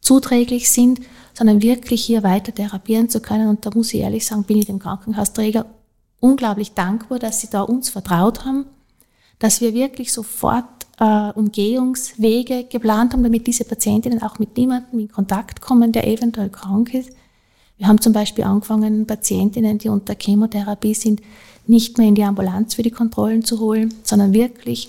zuträglich 0.01 0.69
sind, 0.69 0.99
sondern 1.33 1.63
wirklich 1.63 2.05
hier 2.05 2.25
weiter 2.25 2.53
therapieren 2.53 3.09
zu 3.09 3.21
können. 3.21 3.49
Und 3.49 3.65
da 3.65 3.71
muss 3.73 3.95
ich 3.95 4.01
ehrlich 4.01 4.27
sagen, 4.27 4.43
bin 4.43 4.59
ich 4.59 4.67
dem 4.67 4.81
Krankenhausträger 4.81 5.67
unglaublich 6.25 6.73
dankbar, 6.73 7.19
dass 7.19 7.43
sie 7.43 7.51
da 7.51 7.61
uns 7.61 7.91
vertraut 7.91 8.47
haben, 8.47 8.65
dass 9.39 9.61
wir 9.61 9.75
wirklich 9.75 10.11
sofort 10.11 10.65
äh, 10.99 11.31
Umgehungswege 11.33 12.65
geplant 12.65 13.13
haben, 13.13 13.23
damit 13.23 13.47
diese 13.47 13.65
Patientinnen 13.65 14.23
auch 14.23 14.39
mit 14.39 14.57
niemandem 14.57 15.01
in 15.01 15.13
Kontakt 15.13 15.61
kommen, 15.61 15.93
der 15.93 16.09
eventuell 16.09 16.49
krank 16.49 16.95
ist. 16.95 17.11
Wir 17.77 17.89
haben 17.89 18.01
zum 18.01 18.15
Beispiel 18.15 18.45
angefangen, 18.45 19.07
Patientinnen, 19.07 19.77
die 19.79 19.91
unter 19.91 20.15
Chemotherapie 20.19 20.95
sind, 20.95 21.21
nicht 21.67 21.99
mehr 21.99 22.09
in 22.09 22.15
die 22.15 22.25
Ambulanz 22.25 22.75
für 22.75 22.83
die 22.83 22.91
Kontrollen 22.91 23.45
zu 23.45 23.61
holen, 23.61 23.93
sondern 24.03 24.33
wirklich 24.33 24.89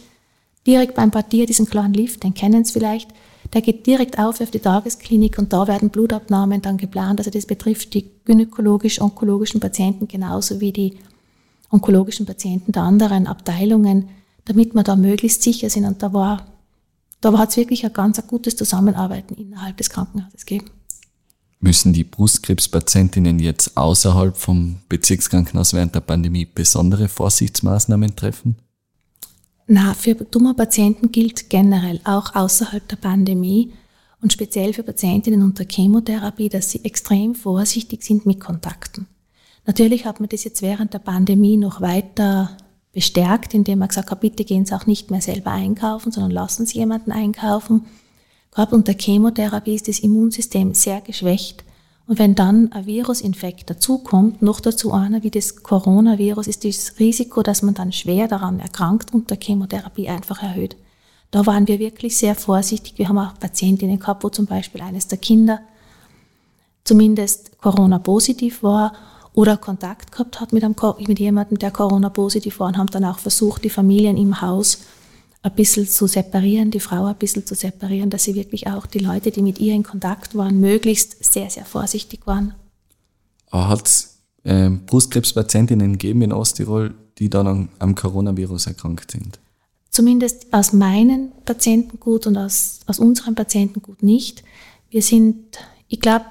direkt 0.65 0.95
beim 0.95 1.11
Partier 1.11 1.45
diesen 1.45 1.65
kleinen 1.65 1.93
Lift, 1.93 2.23
den 2.23 2.33
kennen 2.33 2.63
Sie 2.63 2.73
vielleicht, 2.73 3.09
der 3.53 3.61
geht 3.61 3.85
direkt 3.85 4.19
auf 4.19 4.39
auf 4.39 4.51
die 4.51 4.59
Tagesklinik 4.59 5.37
und 5.37 5.51
da 5.51 5.67
werden 5.67 5.89
Blutabnahmen 5.89 6.61
dann 6.61 6.77
geplant. 6.77 7.19
Also 7.19 7.29
das 7.29 7.45
betrifft 7.45 7.93
die 7.93 8.09
gynäkologisch-onkologischen 8.25 9.59
Patienten 9.59 10.07
genauso 10.07 10.61
wie 10.61 10.71
die 10.71 10.93
onkologischen 11.75 12.25
Patienten 12.25 12.71
der 12.71 12.83
anderen 12.83 13.27
Abteilungen 13.27 14.09
damit 14.45 14.75
wir 14.75 14.83
da 14.83 14.95
möglichst 14.95 15.41
sicher 15.41 15.69
sind. 15.69 15.85
Und 15.85 16.01
da 16.01 16.13
war, 16.13 16.45
da 17.19 17.37
hat 17.37 17.49
es 17.49 17.57
wirklich 17.57 17.85
ein 17.85 17.93
ganz 17.93 18.19
ein 18.19 18.27
gutes 18.27 18.55
Zusammenarbeiten 18.55 19.33
innerhalb 19.35 19.77
des 19.77 19.89
Krankenhauses 19.89 20.45
gegeben. 20.45 20.69
Müssen 21.59 21.93
die 21.93 22.03
Brustkrebspatientinnen 22.03 23.39
jetzt 23.39 23.75
außerhalb 23.75 24.37
vom 24.37 24.77
Bezirkskrankenhaus 24.87 25.73
während 25.73 25.95
der 25.95 26.01
Pandemie 26.01 26.45
besondere 26.45 27.07
Vorsichtsmaßnahmen 27.07 28.15
treffen? 28.15 28.57
Na, 29.67 29.95
für 29.95 30.15
Tumorpatienten 30.29 31.11
gilt 31.11 31.49
generell 31.49 31.99
auch 32.03 32.35
außerhalb 32.35 32.87
der 32.87 32.97
Pandemie 32.97 33.73
und 34.21 34.31
speziell 34.31 34.73
für 34.73 34.83
Patientinnen 34.83 35.41
unter 35.41 35.65
Chemotherapie, 35.67 36.49
dass 36.49 36.69
sie 36.69 36.85
extrem 36.85 37.33
vorsichtig 37.33 38.03
sind 38.03 38.27
mit 38.27 38.39
Kontakten. 38.39 39.07
Natürlich 39.65 40.05
hat 40.05 40.19
man 40.19 40.29
das 40.29 40.43
jetzt 40.43 40.61
während 40.61 40.93
der 40.93 40.99
Pandemie 40.99 41.57
noch 41.57 41.81
weiter 41.81 42.51
bestärkt, 42.93 43.53
indem 43.53 43.81
er 43.81 43.87
gesagt 43.87 44.11
hat, 44.11 44.21
bitte 44.21 44.45
gehen 44.45 44.65
Sie 44.65 44.75
auch 44.75 44.85
nicht 44.85 45.11
mehr 45.11 45.21
selber 45.21 45.51
einkaufen, 45.51 46.11
sondern 46.11 46.31
lassen 46.31 46.65
Sie 46.65 46.77
jemanden 46.77 47.11
einkaufen. 47.11 47.85
Gerade 48.51 48.75
unter 48.75 48.93
Chemotherapie 48.93 49.75
ist 49.75 49.87
das 49.87 49.99
Immunsystem 49.99 50.73
sehr 50.73 51.01
geschwächt. 51.01 51.65
Und 52.07 52.19
wenn 52.19 52.35
dann 52.35 52.71
ein 52.71 52.85
Virusinfekt 52.85 53.69
dazukommt, 53.69 54.41
noch 54.41 54.59
dazu 54.59 54.93
einer 54.93 55.23
wie 55.23 55.31
das 55.31 55.63
Coronavirus, 55.63 56.47
ist 56.47 56.63
das 56.63 56.99
Risiko, 56.99 57.41
dass 57.41 57.63
man 57.63 57.73
dann 57.73 57.91
schwer 57.91 58.27
daran 58.27 58.59
erkrankt 58.59 59.13
unter 59.13 59.35
Chemotherapie 59.35 60.07
einfach 60.07 60.41
erhöht. 60.43 60.77
Da 61.31 61.45
waren 61.47 61.67
wir 61.67 61.79
wirklich 61.79 62.15
sehr 62.15 62.35
vorsichtig. 62.35 62.93
Wir 62.97 63.09
haben 63.09 63.17
auch 63.17 63.39
Patientinnen 63.39 63.99
gehabt, 63.99 64.23
wo 64.23 64.29
zum 64.29 64.45
Beispiel 64.45 64.81
eines 64.81 65.07
der 65.07 65.17
Kinder 65.17 65.59
zumindest 66.83 67.57
Corona-positiv 67.59 68.61
war 68.61 68.93
oder 69.35 69.57
Kontakt 69.57 70.11
gehabt 70.11 70.39
hat 70.39 70.53
mit, 70.53 70.63
einem, 70.63 70.75
mit 71.05 71.19
jemandem, 71.19 71.59
der 71.59 71.71
Corona-positiv 71.71 72.59
war 72.59 72.67
und 72.67 72.77
haben 72.77 72.87
dann 72.87 73.05
auch 73.05 73.19
versucht, 73.19 73.63
die 73.63 73.69
Familien 73.69 74.17
im 74.17 74.41
Haus 74.41 74.79
ein 75.43 75.53
bisschen 75.53 75.87
zu 75.87 76.07
separieren, 76.07 76.71
die 76.71 76.79
Frau 76.79 77.05
ein 77.05 77.17
bisschen 77.17 77.45
zu 77.45 77.53
separieren, 77.53 78.09
dass 78.09 78.23
sie 78.23 78.33
wirklich 78.33 78.67
auch 78.67 78.87
die 78.87 78.99
Leute, 78.99 79.29
die 79.29 79.43
mit 79.43 79.59
ihr 79.59 79.75
in 79.75 79.83
Kontakt 79.83 80.35
waren, 80.35 80.59
möglichst 80.59 81.23
sehr, 81.23 81.49
sehr 81.49 81.65
vorsichtig 81.65 82.25
waren. 82.25 82.55
Hat 83.51 83.85
es 83.85 84.19
äh, 84.43 84.69
Brustkrebspatientinnen 84.69 85.93
gegeben 85.93 86.23
in 86.23 86.33
Osttirol, 86.33 86.95
die 87.19 87.29
dann 87.29 87.69
am 87.77 87.95
Coronavirus 87.95 88.67
erkrankt 88.67 89.11
sind? 89.11 89.39
Zumindest 89.91 90.51
aus 90.51 90.73
meinen 90.73 91.31
Patientengut 91.45 92.25
und 92.25 92.37
aus, 92.37 92.79
aus 92.87 92.99
unserem 92.99 93.35
Patientengut 93.35 94.01
nicht. 94.01 94.43
Wir 94.89 95.01
sind, 95.01 95.59
ich 95.87 96.01
glaube, 96.01 96.25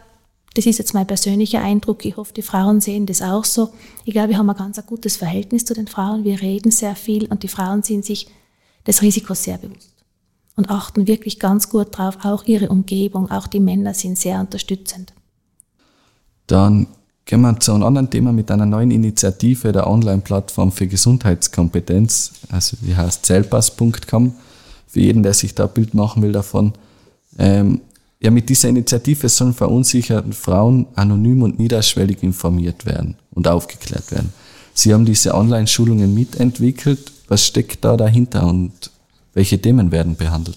das 0.54 0.66
ist 0.66 0.78
jetzt 0.78 0.94
mein 0.94 1.06
persönlicher 1.06 1.60
Eindruck. 1.60 2.04
Ich 2.04 2.16
hoffe, 2.16 2.32
die 2.32 2.42
Frauen 2.42 2.80
sehen 2.80 3.06
das 3.06 3.22
auch 3.22 3.44
so. 3.44 3.70
Ich 4.04 4.12
glaube, 4.12 4.30
wir 4.30 4.38
haben 4.38 4.48
ein 4.48 4.56
ganz 4.56 4.78
ein 4.78 4.86
gutes 4.86 5.16
Verhältnis 5.16 5.64
zu 5.64 5.74
den 5.74 5.88
Frauen. 5.88 6.24
Wir 6.24 6.40
reden 6.40 6.70
sehr 6.70 6.94
viel 6.94 7.26
und 7.26 7.42
die 7.42 7.48
Frauen 7.48 7.82
sind 7.82 8.04
sich 8.04 8.28
des 8.86 9.02
Risikos 9.02 9.42
sehr 9.42 9.58
bewusst 9.58 9.94
und 10.56 10.70
achten 10.70 11.06
wirklich 11.06 11.38
ganz 11.40 11.68
gut 11.68 11.96
drauf. 11.98 12.18
Auch 12.22 12.44
ihre 12.44 12.68
Umgebung, 12.68 13.30
auch 13.30 13.46
die 13.46 13.60
Männer 13.60 13.94
sind 13.94 14.16
sehr 14.18 14.40
unterstützend. 14.40 15.12
Dann 16.46 16.86
gehen 17.24 17.40
wir 17.40 17.58
zu 17.58 17.72
einem 17.72 17.84
anderen 17.84 18.10
Thema 18.10 18.32
mit 18.32 18.50
einer 18.50 18.66
neuen 18.66 18.90
Initiative 18.90 19.72
der 19.72 19.88
Online-Plattform 19.88 20.72
für 20.72 20.86
Gesundheitskompetenz. 20.86 22.32
Also 22.50 22.76
die 22.80 22.94
heißt 22.94 23.26
zellpass.com. 23.26 24.34
Für 24.86 25.00
jeden, 25.00 25.22
der 25.22 25.34
sich 25.34 25.54
da 25.54 25.64
ein 25.64 25.72
Bild 25.72 25.94
machen 25.94 26.22
will 26.22 26.32
davon. 26.32 26.74
Ähm, 27.38 27.80
ja, 28.24 28.30
mit 28.30 28.48
dieser 28.48 28.70
Initiative 28.70 29.28
sollen 29.28 29.52
verunsicherte 29.52 30.32
Frauen 30.32 30.86
anonym 30.94 31.42
und 31.42 31.58
niederschwellig 31.58 32.22
informiert 32.22 32.86
werden 32.86 33.16
und 33.34 33.46
aufgeklärt 33.46 34.10
werden. 34.12 34.32
Sie 34.72 34.94
haben 34.94 35.04
diese 35.04 35.34
Online-Schulungen 35.34 36.14
mitentwickelt. 36.14 37.12
Was 37.28 37.44
steckt 37.44 37.84
da 37.84 37.98
dahinter 37.98 38.46
und 38.46 38.90
welche 39.34 39.60
Themen 39.60 39.92
werden 39.92 40.16
behandelt? 40.16 40.56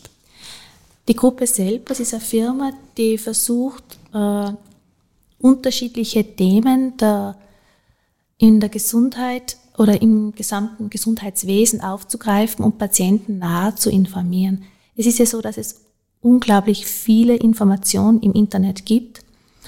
Die 1.09 1.13
Gruppe 1.13 1.45
selbst 1.45 1.99
ist 1.99 2.13
eine 2.13 2.23
Firma, 2.23 2.71
die 2.97 3.17
versucht, 3.17 3.83
äh, 4.13 4.51
unterschiedliche 5.39 6.23
Themen 6.23 6.95
der, 6.95 7.35
in 8.37 8.61
der 8.61 8.69
Gesundheit 8.69 9.57
oder 9.77 10.01
im 10.01 10.33
gesamten 10.33 10.89
Gesundheitswesen 10.89 11.81
aufzugreifen 11.81 12.63
und 12.63 12.77
Patienten 12.77 13.39
nahe 13.39 13.75
zu 13.75 13.89
informieren. 13.89 14.63
Es 14.95 15.05
ist 15.05 15.19
ja 15.19 15.25
so, 15.25 15.41
dass 15.41 15.57
es 15.57 15.86
unglaublich 16.21 16.85
viele 16.85 17.35
Informationen 17.35 18.21
im 18.21 18.33
Internet 18.33 18.85
gibt. 18.85 19.21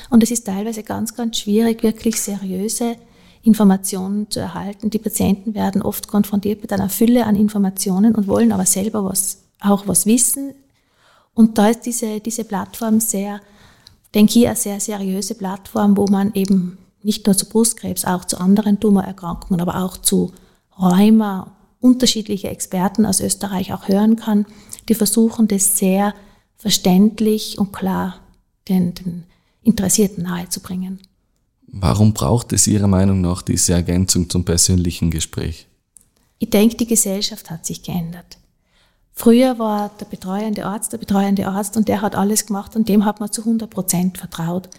Und 0.09 0.23
es 0.23 0.31
ist 0.31 0.45
teilweise 0.45 0.83
ganz, 0.83 1.15
ganz 1.15 1.37
schwierig, 1.37 1.83
wirklich 1.83 2.19
seriöse 2.19 2.95
Informationen 3.43 4.29
zu 4.29 4.39
erhalten. 4.39 4.89
Die 4.89 4.99
Patienten 4.99 5.53
werden 5.53 5.81
oft 5.81 6.07
konfrontiert 6.07 6.61
mit 6.61 6.73
einer 6.73 6.89
Fülle 6.89 7.25
an 7.25 7.35
Informationen 7.35 8.15
und 8.15 8.27
wollen 8.27 8.51
aber 8.51 8.65
selber 8.65 9.05
was, 9.05 9.39
auch 9.61 9.87
was 9.87 10.05
wissen. 10.05 10.53
Und 11.33 11.57
da 11.57 11.69
ist 11.69 11.81
diese, 11.85 12.19
diese 12.19 12.43
Plattform 12.43 12.99
sehr, 12.99 13.39
denke 14.13 14.39
ich, 14.39 14.47
eine 14.47 14.55
sehr 14.55 14.79
seriöse 14.79 15.35
Plattform, 15.35 15.95
wo 15.95 16.05
man 16.07 16.33
eben 16.33 16.77
nicht 17.01 17.25
nur 17.25 17.37
zu 17.37 17.47
Brustkrebs, 17.47 18.03
auch 18.03 18.25
zu 18.25 18.39
anderen 18.39 18.79
Tumorerkrankungen, 18.79 19.61
aber 19.61 19.83
auch 19.83 19.97
zu 19.97 20.33
Rheuma, 20.77 21.55
unterschiedliche 21.79 22.49
Experten 22.49 23.05
aus 23.05 23.21
Österreich 23.21 23.73
auch 23.73 23.87
hören 23.87 24.17
kann, 24.17 24.45
die 24.89 24.95
versuchen, 24.95 25.47
das 25.47 25.77
sehr 25.77 26.13
verständlich 26.59 27.57
und 27.57 27.73
klar 27.73 28.19
den, 28.67 28.93
den 28.93 29.23
Interessierten 29.63 30.23
nahezubringen. 30.23 30.99
Warum 31.67 32.13
braucht 32.13 32.53
es 32.53 32.67
Ihrer 32.67 32.87
Meinung 32.87 33.21
nach 33.21 33.41
diese 33.41 33.73
Ergänzung 33.73 34.29
zum 34.29 34.45
persönlichen 34.45 35.09
Gespräch? 35.09 35.67
Ich 36.37 36.49
denke, 36.49 36.77
die 36.77 36.87
Gesellschaft 36.87 37.49
hat 37.49 37.65
sich 37.65 37.83
geändert. 37.83 38.37
Früher 39.11 39.59
war 39.59 39.91
der 39.99 40.05
betreuende 40.05 40.65
Arzt 40.65 40.93
der 40.93 40.97
betreuende 40.97 41.47
Arzt 41.47 41.75
und 41.75 41.87
der 41.87 42.01
hat 42.01 42.15
alles 42.15 42.45
gemacht 42.45 42.75
und 42.75 42.87
dem 42.87 43.03
hat 43.03 43.19
man 43.19 43.31
zu 43.31 43.41
100 43.41 43.69
Prozent 43.69 44.17
vertraut. 44.17 44.69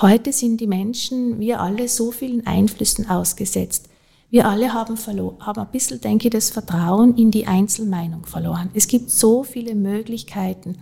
Heute 0.00 0.32
sind 0.32 0.60
die 0.60 0.66
Menschen, 0.66 1.40
wir 1.40 1.60
alle, 1.60 1.88
so 1.88 2.10
vielen 2.10 2.46
Einflüssen 2.46 3.08
ausgesetzt. 3.08 3.88
Wir 4.30 4.48
alle 4.48 4.72
haben, 4.72 4.96
verloren, 4.96 5.36
haben 5.40 5.60
ein 5.60 5.70
bisschen, 5.70 6.00
denke 6.00 6.28
ich, 6.28 6.32
das 6.32 6.50
Vertrauen 6.50 7.16
in 7.16 7.30
die 7.30 7.46
Einzelmeinung 7.46 8.26
verloren. 8.26 8.70
Es 8.74 8.88
gibt 8.88 9.10
so 9.10 9.44
viele 9.44 9.74
Möglichkeiten, 9.74 10.78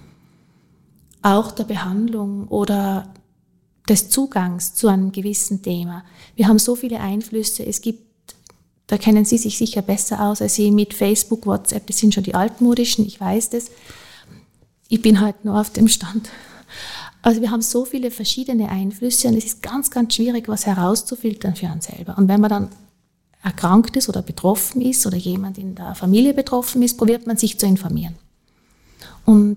auch 1.25 1.53
der 1.53 1.65
Behandlung 1.65 2.49
oder 2.49 3.09
des 3.89 4.11
Zugangs 4.11 4.75
zu 4.75 4.89
einem 4.89 5.11
gewissen 5.11 5.63
Thema. 5.63 6.05
Wir 6.37 6.49
haben 6.49 6.59
so 6.59 6.75
viele 6.77 7.01
Einflüsse. 7.01 7.67
Es 7.67 7.81
gibt, 7.81 8.03
da 8.87 8.99
kennen 8.99 9.25
Sie 9.25 9.39
sich 9.39 9.57
sicher 9.59 9.83
besser 9.83 10.21
aus 10.21 10.43
als 10.43 10.55
Sie 10.55 10.71
mit 10.71 10.95
Facebook, 10.95 11.47
WhatsApp. 11.47 11.87
Das 11.87 11.99
sind 11.99 12.15
schon 12.15 12.25
die 12.25 12.35
altmodischen, 12.35 13.07
ich 13.07 13.21
weiß 13.21 13.51
das. 13.51 13.71
Ich 14.89 15.01
bin 15.01 15.21
halt 15.21 15.45
nur 15.45 15.59
auf 15.59 15.71
dem 15.71 15.89
Stand. 15.89 16.29
Also 17.23 17.41
wir 17.41 17.51
haben 17.51 17.63
so 17.63 17.87
viele 17.87 18.11
verschiedene 18.11 18.69
Einflüsse 18.69 19.29
und 19.29 19.35
es 19.35 19.47
ist 19.47 19.63
ganz, 19.63 19.91
ganz 19.91 20.15
schwierig, 20.15 20.47
was 20.47 20.67
herauszufiltern 20.67 21.57
für 21.57 21.67
uns 21.67 21.87
selber. 21.87 22.19
Und 22.19 22.29
wenn 22.29 22.41
man 22.41 22.51
dann 22.51 22.69
erkrankt 23.43 23.97
ist 23.97 24.11
oder 24.11 24.21
betroffen 24.21 24.83
ist 24.83 25.07
oder 25.07 25.17
jemand 25.17 25.57
in 25.57 25.75
der 25.75 25.95
Familie 25.95 26.35
betroffen 26.35 26.83
ist, 26.83 26.99
probiert 26.99 27.27
man 27.27 27.39
sich 27.39 27.59
zu 27.59 27.65
informieren. 27.65 28.15
Und 29.25 29.57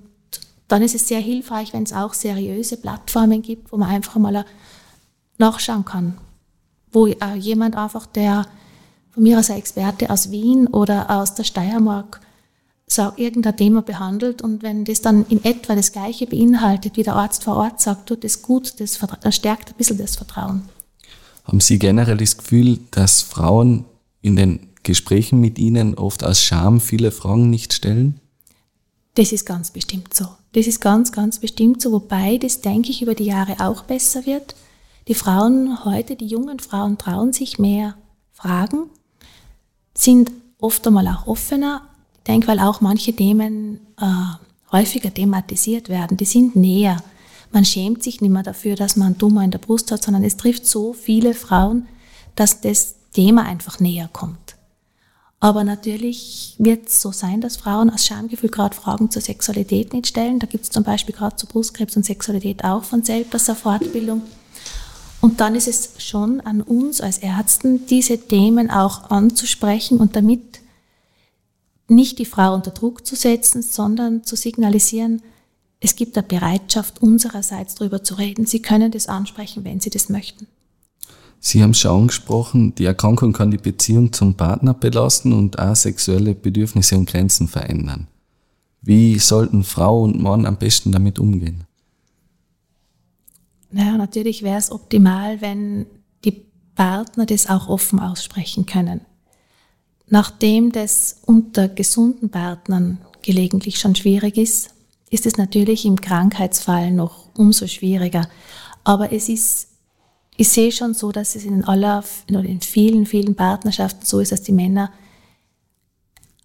dann 0.67 0.81
ist 0.81 0.95
es 0.95 1.07
sehr 1.07 1.19
hilfreich, 1.19 1.73
wenn 1.73 1.83
es 1.83 1.93
auch 1.93 2.13
seriöse 2.13 2.77
Plattformen 2.77 3.41
gibt, 3.41 3.71
wo 3.71 3.77
man 3.77 3.89
einfach 3.89 4.15
mal 4.15 4.45
nachschauen 5.37 5.85
kann, 5.85 6.17
wo 6.91 7.07
äh, 7.07 7.35
jemand 7.37 7.75
einfach, 7.75 8.05
der 8.05 8.45
von 9.11 9.23
mir 9.23 9.37
als 9.37 9.49
Experte 9.49 10.09
aus 10.09 10.31
Wien 10.31 10.67
oder 10.67 11.09
aus 11.09 11.35
der 11.35 11.43
Steiermark 11.43 12.21
sagt, 12.85 13.19
irgendein 13.19 13.57
Thema 13.57 13.81
behandelt 13.81 14.41
und 14.41 14.63
wenn 14.63 14.85
das 14.85 15.01
dann 15.01 15.25
in 15.27 15.43
etwa 15.43 15.75
das 15.75 15.91
Gleiche 15.91 16.25
beinhaltet, 16.25 16.95
wie 16.95 17.03
der 17.03 17.15
Arzt 17.15 17.43
vor 17.43 17.57
Ort 17.57 17.81
sagt, 17.81 18.07
tut 18.07 18.23
das 18.23 18.41
gut, 18.41 18.79
das, 18.79 18.99
das 19.21 19.35
stärkt 19.35 19.69
ein 19.69 19.75
bisschen 19.75 19.97
das 19.97 20.15
Vertrauen. 20.15 20.69
Haben 21.43 21.59
Sie 21.59 21.79
generell 21.79 22.17
das 22.17 22.37
Gefühl, 22.37 22.79
dass 22.91 23.21
Frauen 23.21 23.85
in 24.21 24.35
den 24.35 24.67
Gesprächen 24.83 25.39
mit 25.39 25.59
Ihnen 25.59 25.95
oft 25.95 26.23
aus 26.23 26.41
Scham 26.41 26.79
viele 26.79 27.11
Fragen 27.11 27.49
nicht 27.49 27.73
stellen? 27.73 28.19
Das 29.15 29.31
ist 29.31 29.45
ganz 29.45 29.71
bestimmt 29.71 30.13
so. 30.13 30.27
Das 30.53 30.67
ist 30.67 30.79
ganz, 30.79 31.11
ganz 31.11 31.39
bestimmt 31.39 31.81
so, 31.81 31.91
wobei 31.91 32.37
das, 32.37 32.61
denke 32.61 32.89
ich, 32.89 33.01
über 33.01 33.15
die 33.15 33.25
Jahre 33.25 33.59
auch 33.59 33.83
besser 33.83 34.25
wird. 34.25 34.55
Die 35.07 35.13
Frauen 35.13 35.85
heute, 35.85 36.15
die 36.15 36.27
jungen 36.27 36.59
Frauen 36.59 36.97
trauen 36.97 37.33
sich 37.33 37.59
mehr 37.59 37.95
Fragen, 38.33 38.89
sind 39.93 40.31
oft 40.59 40.85
einmal 40.85 41.07
auch 41.07 41.27
offener. 41.27 41.81
Ich 42.17 42.23
denke, 42.23 42.47
weil 42.47 42.59
auch 42.59 42.81
manche 42.81 43.13
Themen 43.13 43.79
äh, 43.99 44.71
häufiger 44.71 45.13
thematisiert 45.13 45.89
werden, 45.89 46.17
die 46.17 46.25
sind 46.25 46.55
näher. 46.55 46.97
Man 47.51 47.63
schämt 47.63 48.03
sich 48.03 48.21
nicht 48.21 48.31
mehr 48.31 48.43
dafür, 48.43 48.75
dass 48.75 48.95
man 48.95 49.17
Tumor 49.17 49.43
in 49.43 49.51
der 49.51 49.59
Brust 49.59 49.91
hat, 49.91 50.03
sondern 50.03 50.23
es 50.23 50.37
trifft 50.37 50.65
so 50.65 50.93
viele 50.93 51.33
Frauen, 51.33 51.87
dass 52.35 52.61
das 52.61 52.95
Thema 53.13 53.43
einfach 53.43 53.79
näher 53.79 54.09
kommt. 54.11 54.46
Aber 55.39 55.63
natürlich 55.63 56.55
wird 56.57 56.87
es 56.87 57.01
so 57.01 57.11
sein, 57.11 57.41
dass 57.41 57.57
Frauen 57.57 57.91
aus 57.91 58.05
Schamgefühl 58.05 58.49
gerade 58.49 58.75
Fragen 58.75 59.11
zur 59.11 59.21
Sexualität 59.21 59.93
nicht 59.93 60.07
stellen. 60.07 60.39
Da 60.39 60.47
gibt 60.47 60.63
es 60.63 60.71
zum 60.71 60.83
Beispiel 60.83 61.13
gerade 61.13 61.35
zu 61.35 61.45
Brustkrebs 61.45 61.95
und 61.95 62.05
Sexualität 62.05 62.63
auch 62.63 62.83
von 62.83 63.03
selbst 63.03 63.47
eine 63.47 63.55
Fortbildung. 63.55 64.23
Und 65.21 65.39
dann 65.39 65.55
ist 65.55 65.67
es 65.67 65.91
schon 65.99 66.41
an 66.41 66.61
uns 66.61 67.01
als 67.01 67.19
Ärzten, 67.19 67.85
diese 67.85 68.17
Themen 68.17 68.71
auch 68.71 69.09
anzusprechen 69.11 69.99
und 69.99 70.15
damit 70.15 70.59
nicht 71.87 72.19
die 72.19 72.25
Frau 72.25 72.53
unter 72.53 72.71
Druck 72.71 73.05
zu 73.05 73.15
setzen, 73.15 73.61
sondern 73.61 74.23
zu 74.23 74.35
signalisieren, 74.35 75.21
es 75.79 75.95
gibt 75.95 76.17
eine 76.17 76.25
Bereitschaft 76.25 77.01
unsererseits 77.01 77.75
darüber 77.75 78.03
zu 78.03 78.15
reden. 78.15 78.45
Sie 78.45 78.61
können 78.61 78.91
das 78.91 79.07
ansprechen, 79.07 79.63
wenn 79.63 79.79
Sie 79.79 79.91
das 79.91 80.09
möchten. 80.09 80.47
Sie 81.39 81.61
haben 81.63 81.73
schon 81.73 82.01
angesprochen, 82.01 82.75
die 82.75 82.85
Erkrankung 82.85 83.33
kann 83.33 83.51
die 83.51 83.57
Beziehung 83.57 84.11
zum 84.11 84.35
Partner 84.35 84.73
belasten 84.73 85.33
und 85.33 85.59
auch 85.59 85.75
sexuelle 85.75 86.33
Bedürfnisse 86.33 86.97
und 86.97 87.07
Grenzen 87.07 87.47
verändern. 87.47 88.07
Wie 88.81 89.19
sollten 89.19 89.63
Frau 89.63 90.03
und 90.03 90.21
Mann 90.21 90.45
am 90.45 90.57
besten 90.57 90.91
damit 90.91 91.19
umgehen? 91.19 91.65
Naja, 93.71 93.97
natürlich 93.97 94.43
wäre 94.43 94.57
es 94.57 94.71
optimal, 94.71 95.41
wenn 95.41 95.85
die 96.23 96.45
Partner 96.75 97.25
das 97.25 97.47
auch 97.49 97.67
offen 97.67 97.99
aussprechen 97.99 98.65
können. 98.65 99.01
Nachdem 100.09 100.71
das 100.71 101.21
unter 101.25 101.67
gesunden 101.67 102.29
Partnern 102.29 102.99
gelegentlich 103.21 103.77
schon 103.77 103.93
schwierig 103.93 104.37
ist, 104.37 104.69
ist 105.09 105.25
es 105.25 105.37
natürlich 105.37 105.85
im 105.85 105.99
Krankheitsfall 105.99 106.91
noch 106.91 107.29
umso 107.35 107.67
schwieriger. 107.67 108.29
Aber 108.85 109.11
es 109.11 109.27
ist 109.27 109.66
ich 110.37 110.49
sehe 110.49 110.71
schon 110.71 110.93
so, 110.93 111.11
dass 111.11 111.35
es 111.35 111.43
in 111.45 111.65
aller, 111.65 112.03
in 112.27 112.61
vielen, 112.61 113.07
vielen 113.07 113.35
Partnerschaften 113.35 114.05
so 114.05 114.19
ist, 114.19 114.31
dass 114.31 114.43
die 114.43 114.51
Männer 114.51 114.91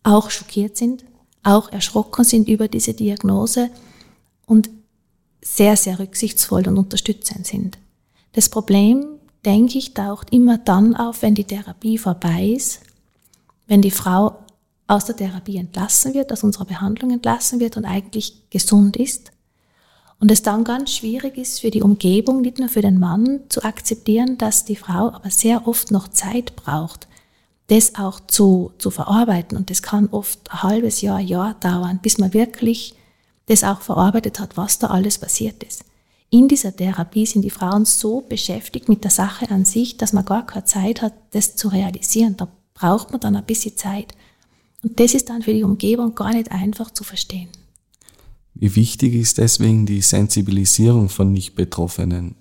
auch 0.02 0.30
schockiert 0.30 0.78
sind, 0.78 1.04
auch 1.42 1.70
erschrocken 1.70 2.24
sind 2.24 2.48
über 2.48 2.68
diese 2.68 2.94
Diagnose 2.94 3.70
und 4.46 4.70
sehr, 5.42 5.76
sehr 5.76 5.98
rücksichtsvoll 5.98 6.66
und 6.68 6.78
unterstützend 6.78 7.46
sind. 7.46 7.78
Das 8.32 8.48
Problem, 8.48 9.04
denke 9.44 9.76
ich, 9.76 9.92
taucht 9.92 10.32
immer 10.32 10.56
dann 10.56 10.96
auf, 10.96 11.20
wenn 11.20 11.34
die 11.34 11.44
Therapie 11.44 11.98
vorbei 11.98 12.46
ist, 12.46 12.80
wenn 13.66 13.82
die 13.82 13.90
Frau 13.90 14.38
aus 14.86 15.04
der 15.04 15.16
Therapie 15.16 15.58
entlassen 15.58 16.14
wird, 16.14 16.32
aus 16.32 16.42
unserer 16.42 16.64
Behandlung 16.64 17.10
entlassen 17.10 17.60
wird 17.60 17.76
und 17.76 17.84
eigentlich 17.84 18.48
gesund 18.48 18.96
ist 18.96 19.32
und 20.22 20.30
es 20.30 20.42
dann 20.42 20.62
ganz 20.62 20.92
schwierig 20.92 21.36
ist 21.36 21.62
für 21.62 21.72
die 21.72 21.82
Umgebung, 21.82 22.42
nicht 22.42 22.60
nur 22.60 22.68
für 22.68 22.80
den 22.80 23.00
Mann, 23.00 23.40
zu 23.48 23.64
akzeptieren, 23.64 24.38
dass 24.38 24.64
die 24.64 24.76
Frau 24.76 25.10
aber 25.10 25.30
sehr 25.30 25.66
oft 25.66 25.90
noch 25.90 26.06
Zeit 26.06 26.54
braucht, 26.54 27.08
das 27.66 27.96
auch 27.96 28.20
zu, 28.28 28.70
zu 28.78 28.92
verarbeiten. 28.92 29.58
Und 29.58 29.68
das 29.68 29.82
kann 29.82 30.08
oft 30.12 30.38
ein 30.48 30.62
halbes 30.62 31.00
Jahr, 31.00 31.18
Jahr 31.18 31.54
dauern, 31.54 31.98
bis 32.00 32.18
man 32.18 32.34
wirklich 32.34 32.94
das 33.46 33.64
auch 33.64 33.80
verarbeitet 33.80 34.38
hat, 34.38 34.56
was 34.56 34.78
da 34.78 34.90
alles 34.90 35.18
passiert 35.18 35.64
ist. 35.64 35.84
In 36.30 36.46
dieser 36.46 36.76
Therapie 36.76 37.26
sind 37.26 37.42
die 37.42 37.50
Frauen 37.50 37.84
so 37.84 38.20
beschäftigt 38.20 38.88
mit 38.88 39.02
der 39.02 39.10
Sache 39.10 39.50
an 39.50 39.64
sich, 39.64 39.96
dass 39.96 40.12
man 40.12 40.24
gar 40.24 40.46
keine 40.46 40.66
Zeit 40.66 41.02
hat, 41.02 41.14
das 41.32 41.56
zu 41.56 41.66
realisieren. 41.66 42.36
Da 42.36 42.46
braucht 42.74 43.10
man 43.10 43.18
dann 43.18 43.34
ein 43.34 43.44
bisschen 43.44 43.76
Zeit. 43.76 44.14
Und 44.84 45.00
das 45.00 45.14
ist 45.14 45.30
dann 45.30 45.42
für 45.42 45.52
die 45.52 45.64
Umgebung 45.64 46.14
gar 46.14 46.32
nicht 46.32 46.52
einfach 46.52 46.92
zu 46.92 47.02
verstehen. 47.02 47.48
Wie 48.62 48.76
wichtig 48.76 49.14
ist 49.14 49.38
deswegen 49.38 49.86
die 49.86 50.02
Sensibilisierung 50.02 51.08
von 51.08 51.32
Nicht-Betroffenen? 51.32 52.36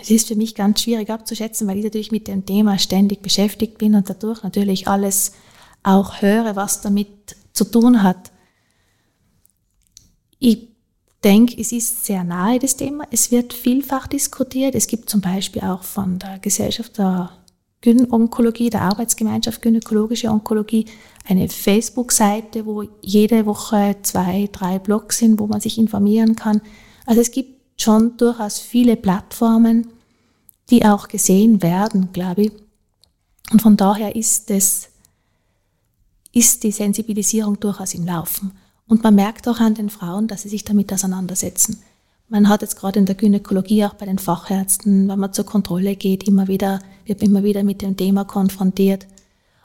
Es 0.00 0.10
ist 0.10 0.26
für 0.26 0.34
mich 0.34 0.56
ganz 0.56 0.80
schwierig 0.82 1.10
abzuschätzen, 1.10 1.68
weil 1.68 1.78
ich 1.78 1.84
natürlich 1.84 2.10
mit 2.10 2.26
dem 2.26 2.44
Thema 2.44 2.76
ständig 2.76 3.22
beschäftigt 3.22 3.78
bin 3.78 3.94
und 3.94 4.10
dadurch 4.10 4.42
natürlich 4.42 4.88
alles 4.88 5.30
auch 5.84 6.22
höre, 6.22 6.56
was 6.56 6.80
damit 6.80 7.36
zu 7.52 7.62
tun 7.62 8.02
hat. 8.02 8.32
Ich 10.40 10.70
denke, 11.22 11.54
es 11.56 11.70
ist 11.70 12.04
sehr 12.04 12.24
nahe 12.24 12.58
das 12.58 12.76
Thema. 12.76 13.04
Es 13.12 13.30
wird 13.30 13.52
vielfach 13.52 14.08
diskutiert. 14.08 14.74
Es 14.74 14.88
gibt 14.88 15.08
zum 15.08 15.20
Beispiel 15.20 15.62
auch 15.62 15.84
von 15.84 16.18
der 16.18 16.40
Gesellschaft 16.40 16.98
der 16.98 17.30
Gyn-Onkologie, 17.82 18.70
der 18.70 18.82
Arbeitsgemeinschaft 18.82 19.60
Gynäkologische 19.60 20.30
Onkologie, 20.30 20.86
eine 21.28 21.48
Facebook-Seite, 21.48 22.64
wo 22.64 22.84
jede 23.02 23.44
Woche 23.44 23.96
zwei, 24.02 24.48
drei 24.50 24.78
Blogs 24.78 25.18
sind, 25.18 25.38
wo 25.38 25.46
man 25.46 25.60
sich 25.60 25.78
informieren 25.78 26.34
kann. 26.34 26.62
Also 27.06 27.20
es 27.20 27.30
gibt 27.30 27.80
schon 27.80 28.16
durchaus 28.16 28.58
viele 28.58 28.96
Plattformen, 28.96 29.88
die 30.70 30.84
auch 30.84 31.08
gesehen 31.08 31.62
werden, 31.62 32.12
glaube 32.12 32.42
ich. 32.42 32.52
Und 33.50 33.60
von 33.60 33.76
daher 33.76 34.16
ist 34.16 34.50
es, 34.50 34.88
ist 36.32 36.62
die 36.62 36.72
Sensibilisierung 36.72 37.60
durchaus 37.60 37.94
im 37.94 38.06
Laufen. 38.06 38.52
Und 38.86 39.02
man 39.02 39.14
merkt 39.14 39.46
auch 39.48 39.60
an 39.60 39.74
den 39.74 39.90
Frauen, 39.90 40.28
dass 40.28 40.42
sie 40.42 40.48
sich 40.48 40.64
damit 40.64 40.92
auseinandersetzen. 40.92 41.82
Man 42.28 42.48
hat 42.48 42.62
jetzt 42.62 42.76
gerade 42.76 42.98
in 42.98 43.04
der 43.06 43.14
Gynäkologie 43.14 43.84
auch 43.84 43.94
bei 43.94 44.06
den 44.06 44.18
Fachärzten, 44.18 45.08
wenn 45.08 45.18
man 45.18 45.34
zur 45.34 45.44
Kontrolle 45.44 45.96
geht, 45.96 46.26
immer 46.26 46.48
wieder, 46.48 46.80
wird 47.04 47.22
immer 47.22 47.42
wieder 47.42 47.62
mit 47.62 47.82
dem 47.82 47.96
Thema 47.96 48.24
konfrontiert. 48.24 49.06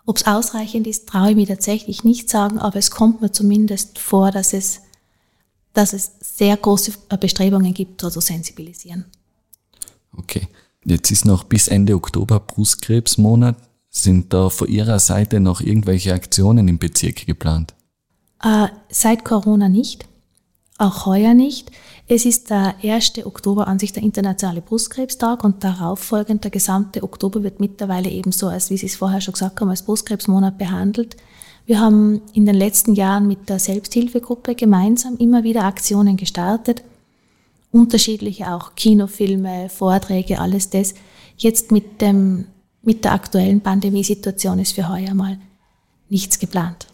Ob 0.06 0.17
es 0.17 0.26
ausreichend 0.26 0.88
ist, 0.88 1.08
traue 1.08 1.32
ich 1.32 1.36
mir 1.36 1.47
tatsächlich 1.47 2.04
nicht 2.04 2.30
sagen, 2.30 2.60
aber 2.60 2.78
es 2.78 2.91
kommt 2.91 3.21
mir 3.21 3.32
zumindest 3.32 4.00
vor, 4.00 4.32
dass 4.32 4.54
es, 4.54 4.82
dass 5.73 5.93
es 5.93 6.12
sehr 6.21 6.56
große 6.56 6.93
Bestrebungen 7.19 7.73
gibt, 7.73 8.02
da 8.04 8.10
zu 8.10 8.21
sensibilisieren. 8.21 9.06
Okay. 10.15 10.47
Jetzt 10.86 11.12
ist 11.12 11.26
noch 11.26 11.43
bis 11.43 11.67
Ende 11.67 11.95
Oktober 11.95 12.39
Brustkrebsmonat. 12.39 13.58
Sind 13.89 14.32
da 14.34 14.50
von 14.50 14.69
Ihrer 14.69 15.00
Seite 15.00 15.41
noch 15.41 15.60
irgendwelche 15.60 16.13
Aktionen 16.13 16.69
im 16.69 16.78
Bezirk 16.78 17.26
geplant? 17.26 17.73
Äh, 18.41 18.67
seit 18.89 19.26
Corona 19.26 19.67
nicht, 19.67 20.08
auch 20.77 21.05
heuer 21.05 21.33
nicht. 21.33 21.71
Es 22.07 22.25
ist 22.25 22.49
der 22.49 22.75
1. 22.83 23.25
Oktober 23.25 23.67
an 23.67 23.79
sich 23.79 23.91
der 23.91 24.03
internationale 24.03 24.61
Brustkrebstag 24.61 25.43
und 25.43 25.63
darauf 25.63 25.99
folgend 25.99 26.43
der 26.43 26.51
gesamte 26.51 27.03
Oktober 27.03 27.43
wird 27.43 27.59
mittlerweile 27.59 28.09
ebenso, 28.09 28.47
als 28.47 28.69
wie 28.69 28.77
Sie 28.77 28.85
es 28.85 28.95
vorher 28.95 29.19
schon 29.19 29.33
gesagt 29.33 29.59
haben, 29.59 29.69
als 29.69 29.83
Brustkrebsmonat 29.83 30.57
behandelt. 30.57 31.17
Wir 31.65 31.81
haben 31.81 32.21
in 32.33 32.45
den 32.45 32.55
letzten 32.55 32.93
Jahren 32.93 33.27
mit 33.27 33.49
der 33.49 33.59
Selbsthilfegruppe 33.59 34.55
gemeinsam 34.55 35.17
immer 35.17 35.43
wieder 35.43 35.65
Aktionen 35.65 36.15
gestartet. 36.15 36.81
Unterschiedliche 37.73 38.53
auch 38.53 38.75
Kinofilme, 38.75 39.67
Vorträge, 39.67 40.39
alles 40.39 40.69
das. 40.69 40.93
Jetzt 41.35 41.71
mit 41.73 42.01
dem, 42.01 42.45
mit 42.83 43.03
der 43.03 43.11
aktuellen 43.11 43.59
Pandemiesituation 43.59 44.59
ist 44.59 44.73
für 44.73 44.87
heuer 44.87 45.13
mal 45.13 45.37
nichts 46.07 46.39
geplant. 46.39 46.87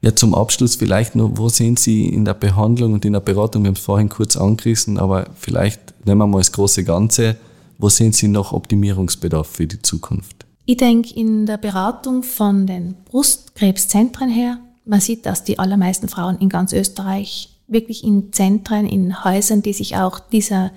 Ja, 0.00 0.14
zum 0.14 0.34
Abschluss 0.34 0.76
vielleicht 0.76 1.16
nur, 1.16 1.36
wo 1.38 1.48
sehen 1.48 1.76
Sie 1.76 2.06
in 2.06 2.24
der 2.24 2.34
Behandlung 2.34 2.92
und 2.92 3.04
in 3.04 3.14
der 3.14 3.20
Beratung, 3.20 3.64
wir 3.64 3.68
haben 3.68 3.76
es 3.76 3.82
vorhin 3.82 4.08
kurz 4.08 4.36
angerissen, 4.36 4.96
aber 4.96 5.26
vielleicht 5.34 6.06
nehmen 6.06 6.20
wir 6.20 6.26
mal 6.28 6.38
das 6.38 6.52
große 6.52 6.84
Ganze, 6.84 7.36
wo 7.78 7.88
sehen 7.88 8.12
Sie 8.12 8.28
noch 8.28 8.52
Optimierungsbedarf 8.52 9.48
für 9.48 9.66
die 9.66 9.82
Zukunft? 9.82 10.46
Ich 10.66 10.76
denke, 10.76 11.14
in 11.14 11.46
der 11.46 11.56
Beratung 11.56 12.22
von 12.22 12.66
den 12.66 12.94
Brustkrebszentren 13.06 14.28
her, 14.28 14.58
man 14.84 15.00
sieht, 15.00 15.26
dass 15.26 15.42
die 15.42 15.58
allermeisten 15.58 16.08
Frauen 16.08 16.38
in 16.38 16.48
ganz 16.48 16.72
Österreich 16.72 17.50
wirklich 17.66 18.04
in 18.04 18.32
Zentren, 18.32 18.86
in 18.86 19.24
Häusern, 19.24 19.62
die 19.62 19.72
sich 19.72 19.96
auch 19.96 20.20
dieser, 20.20 20.70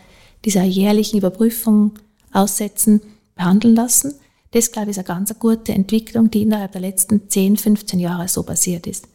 dieser 0.46 0.64
jährlichen 0.64 1.18
Überprüfung 1.18 1.94
aussetzen, 2.34 3.02
behandeln 3.36 3.76
lassen. 3.76 4.14
Das, 4.52 4.72
glaube 4.72 4.92
ich, 4.92 4.98
ist 4.98 5.10
eine 5.10 5.18
ganz 5.18 5.38
gute 5.40 5.74
Entwicklung, 5.74 6.30
die 6.30 6.42
innerhalb 6.42 6.74
der 6.74 6.82
letzten 6.82 7.30
10, 7.30 7.58
15 7.58 8.00
Jahre 8.00 8.28
so 8.28 8.44
passiert 8.44 8.86
ist. 8.86 9.08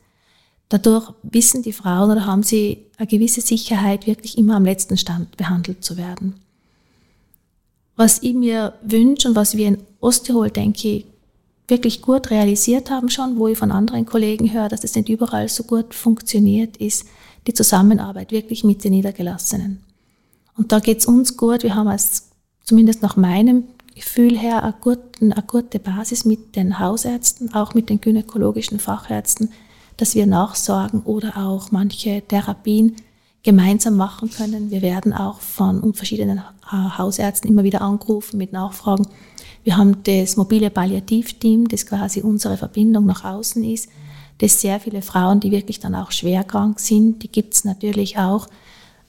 Dadurch 0.68 1.12
wissen 1.22 1.62
die 1.62 1.72
Frauen 1.72 2.11
oder 2.11 2.27
haben 2.27 2.42
sie 2.42 2.87
eine 2.96 3.07
gewisse 3.07 3.40
Sicherheit, 3.40 4.07
wirklich 4.07 4.37
immer 4.38 4.57
am 4.57 4.64
letzten 4.64 4.96
Stand 4.96 5.37
behandelt 5.37 5.85
zu 5.85 5.96
werden. 5.96 6.35
Was 7.94 8.22
ich 8.22 8.35
mir 8.35 8.75
wünsche 8.83 9.29
und 9.29 9.37
was 9.37 9.57
wir 9.57 9.68
in 9.68 9.79
Osttirol, 10.01 10.51
denke 10.51 10.88
ich, 10.88 11.07
wirklich 11.68 12.03
gut 12.03 12.31
realisiert 12.31 12.90
haben 12.90 13.11
schon, 13.11 13.38
wo 13.38 13.49
ich 13.49 13.59
von 13.59 13.72
anderen 13.72 14.07
Kollegen 14.07 14.53
höre, 14.53 14.68
dass 14.68 14.85
es 14.85 14.94
nicht 14.94 15.09
überall 15.09 15.49
so 15.49 15.64
gut 15.64 15.94
funktioniert, 15.94 16.77
ist 16.77 17.07
die 17.46 17.55
Zusammenarbeit 17.55 18.33
wirklich 18.33 18.64
mit 18.64 18.85
den 18.85 18.92
Niedergelassenen. 18.92 19.83
Und 20.57 20.72
da 20.72 20.81
geht 20.81 20.99
es 20.99 21.07
uns 21.07 21.37
gut. 21.37 21.62
Wir 21.62 21.75
haben 21.75 21.88
als, 21.88 22.31
zumindest 22.64 23.03
nach 23.03 23.16
meinem 23.16 23.64
Gefühl 23.96 24.38
her, 24.38 24.62
eine 24.62 24.74
gute, 24.78 25.22
eine 25.22 25.42
gute 25.46 25.78
Basis 25.78 26.26
mit 26.26 26.54
den 26.54 26.78
Hausärzten, 26.78 27.54
auch 27.54 27.72
mit 27.72 27.88
den 27.88 28.00
gynäkologischen 28.00 28.78
Fachärzten, 28.78 29.50
dass 29.96 30.14
wir 30.14 30.26
nachsorgen 30.26 31.00
oder 31.00 31.38
auch 31.38 31.70
manche 31.72 32.20
Therapien 32.20 32.96
gemeinsam 33.42 33.96
machen 33.96 34.30
können. 34.30 34.70
Wir 34.70 34.82
werden 34.82 35.14
auch 35.14 35.40
von 35.40 35.94
verschiedenen 35.94 36.42
Hausärzten 36.70 37.48
immer 37.50 37.64
wieder 37.64 37.80
angerufen 37.80 38.37
mit 38.37 38.52
Nachfragen. 38.52 39.06
Wir 39.64 39.78
haben 39.78 40.02
das 40.02 40.37
mobile 40.37 40.68
Palliativteam, 40.68 41.66
das 41.66 41.87
quasi 41.87 42.20
unsere 42.20 42.59
Verbindung 42.59 43.06
nach 43.06 43.24
außen 43.24 43.64
ist, 43.64 43.88
das 44.38 44.61
sehr 44.61 44.78
viele 44.78 45.00
Frauen, 45.00 45.40
die 45.40 45.50
wirklich 45.50 45.80
dann 45.80 45.94
auch 45.94 46.11
schwer 46.11 46.44
krank 46.44 46.80
sind, 46.80 47.22
die 47.22 47.32
gibt 47.32 47.54
es 47.54 47.64
natürlich 47.64 48.18
auch 48.18 48.46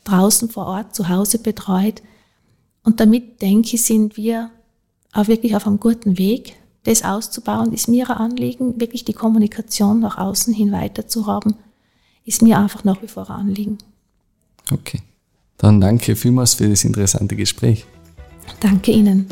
draußen 0.06 0.50
vor 0.50 0.67
Ort 0.67 0.95
zu 0.95 1.10
Hause 1.10 1.39
betreut. 1.39 2.02
Und 2.84 3.02
damit, 3.02 3.41
denke 3.41 3.76
ich, 3.76 3.84
sind 3.84 4.15
wir 4.15 4.50
auch 5.18 5.28
wirklich 5.28 5.56
auf 5.56 5.66
einem 5.66 5.80
guten 5.80 6.18
Weg, 6.18 6.56
das 6.84 7.04
auszubauen, 7.04 7.74
ist 7.74 7.88
mir 7.88 8.10
ein 8.10 8.18
Anliegen, 8.18 8.80
wirklich 8.80 9.04
die 9.04 9.14
Kommunikation 9.14 10.00
nach 10.00 10.18
außen 10.18 10.54
hin 10.54 10.72
weiter 10.72 11.08
zu 11.08 11.28
haben, 11.28 11.56
ist 12.26 12.42
mir 12.42 12.60
einfach 12.60 12.84
nach 12.84 13.02
wie 13.02 13.08
vor 13.08 13.30
ein 13.30 13.36
Anliegen. 13.36 13.78
Okay. 14.72 15.02
Dann 15.58 15.82
danke 15.82 16.16
vielmals 16.16 16.54
für 16.54 16.70
das 16.70 16.84
interessante 16.84 17.36
Gespräch. 17.36 17.86
Danke 18.60 18.92
Ihnen. 18.92 19.28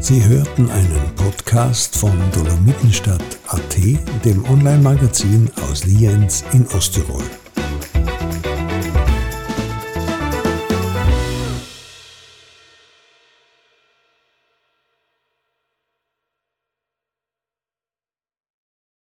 Sie 0.00 0.24
hörten 0.24 0.70
einen 0.70 1.14
Podcast 1.14 1.96
von 1.96 2.12
Dolomitenstadt.at, 2.32 3.76
dem 4.24 4.44
Online-Magazin 4.44 5.50
aus 5.70 5.84
Lienz 5.84 6.44
in 6.52 6.66
Osttirol. 6.68 7.24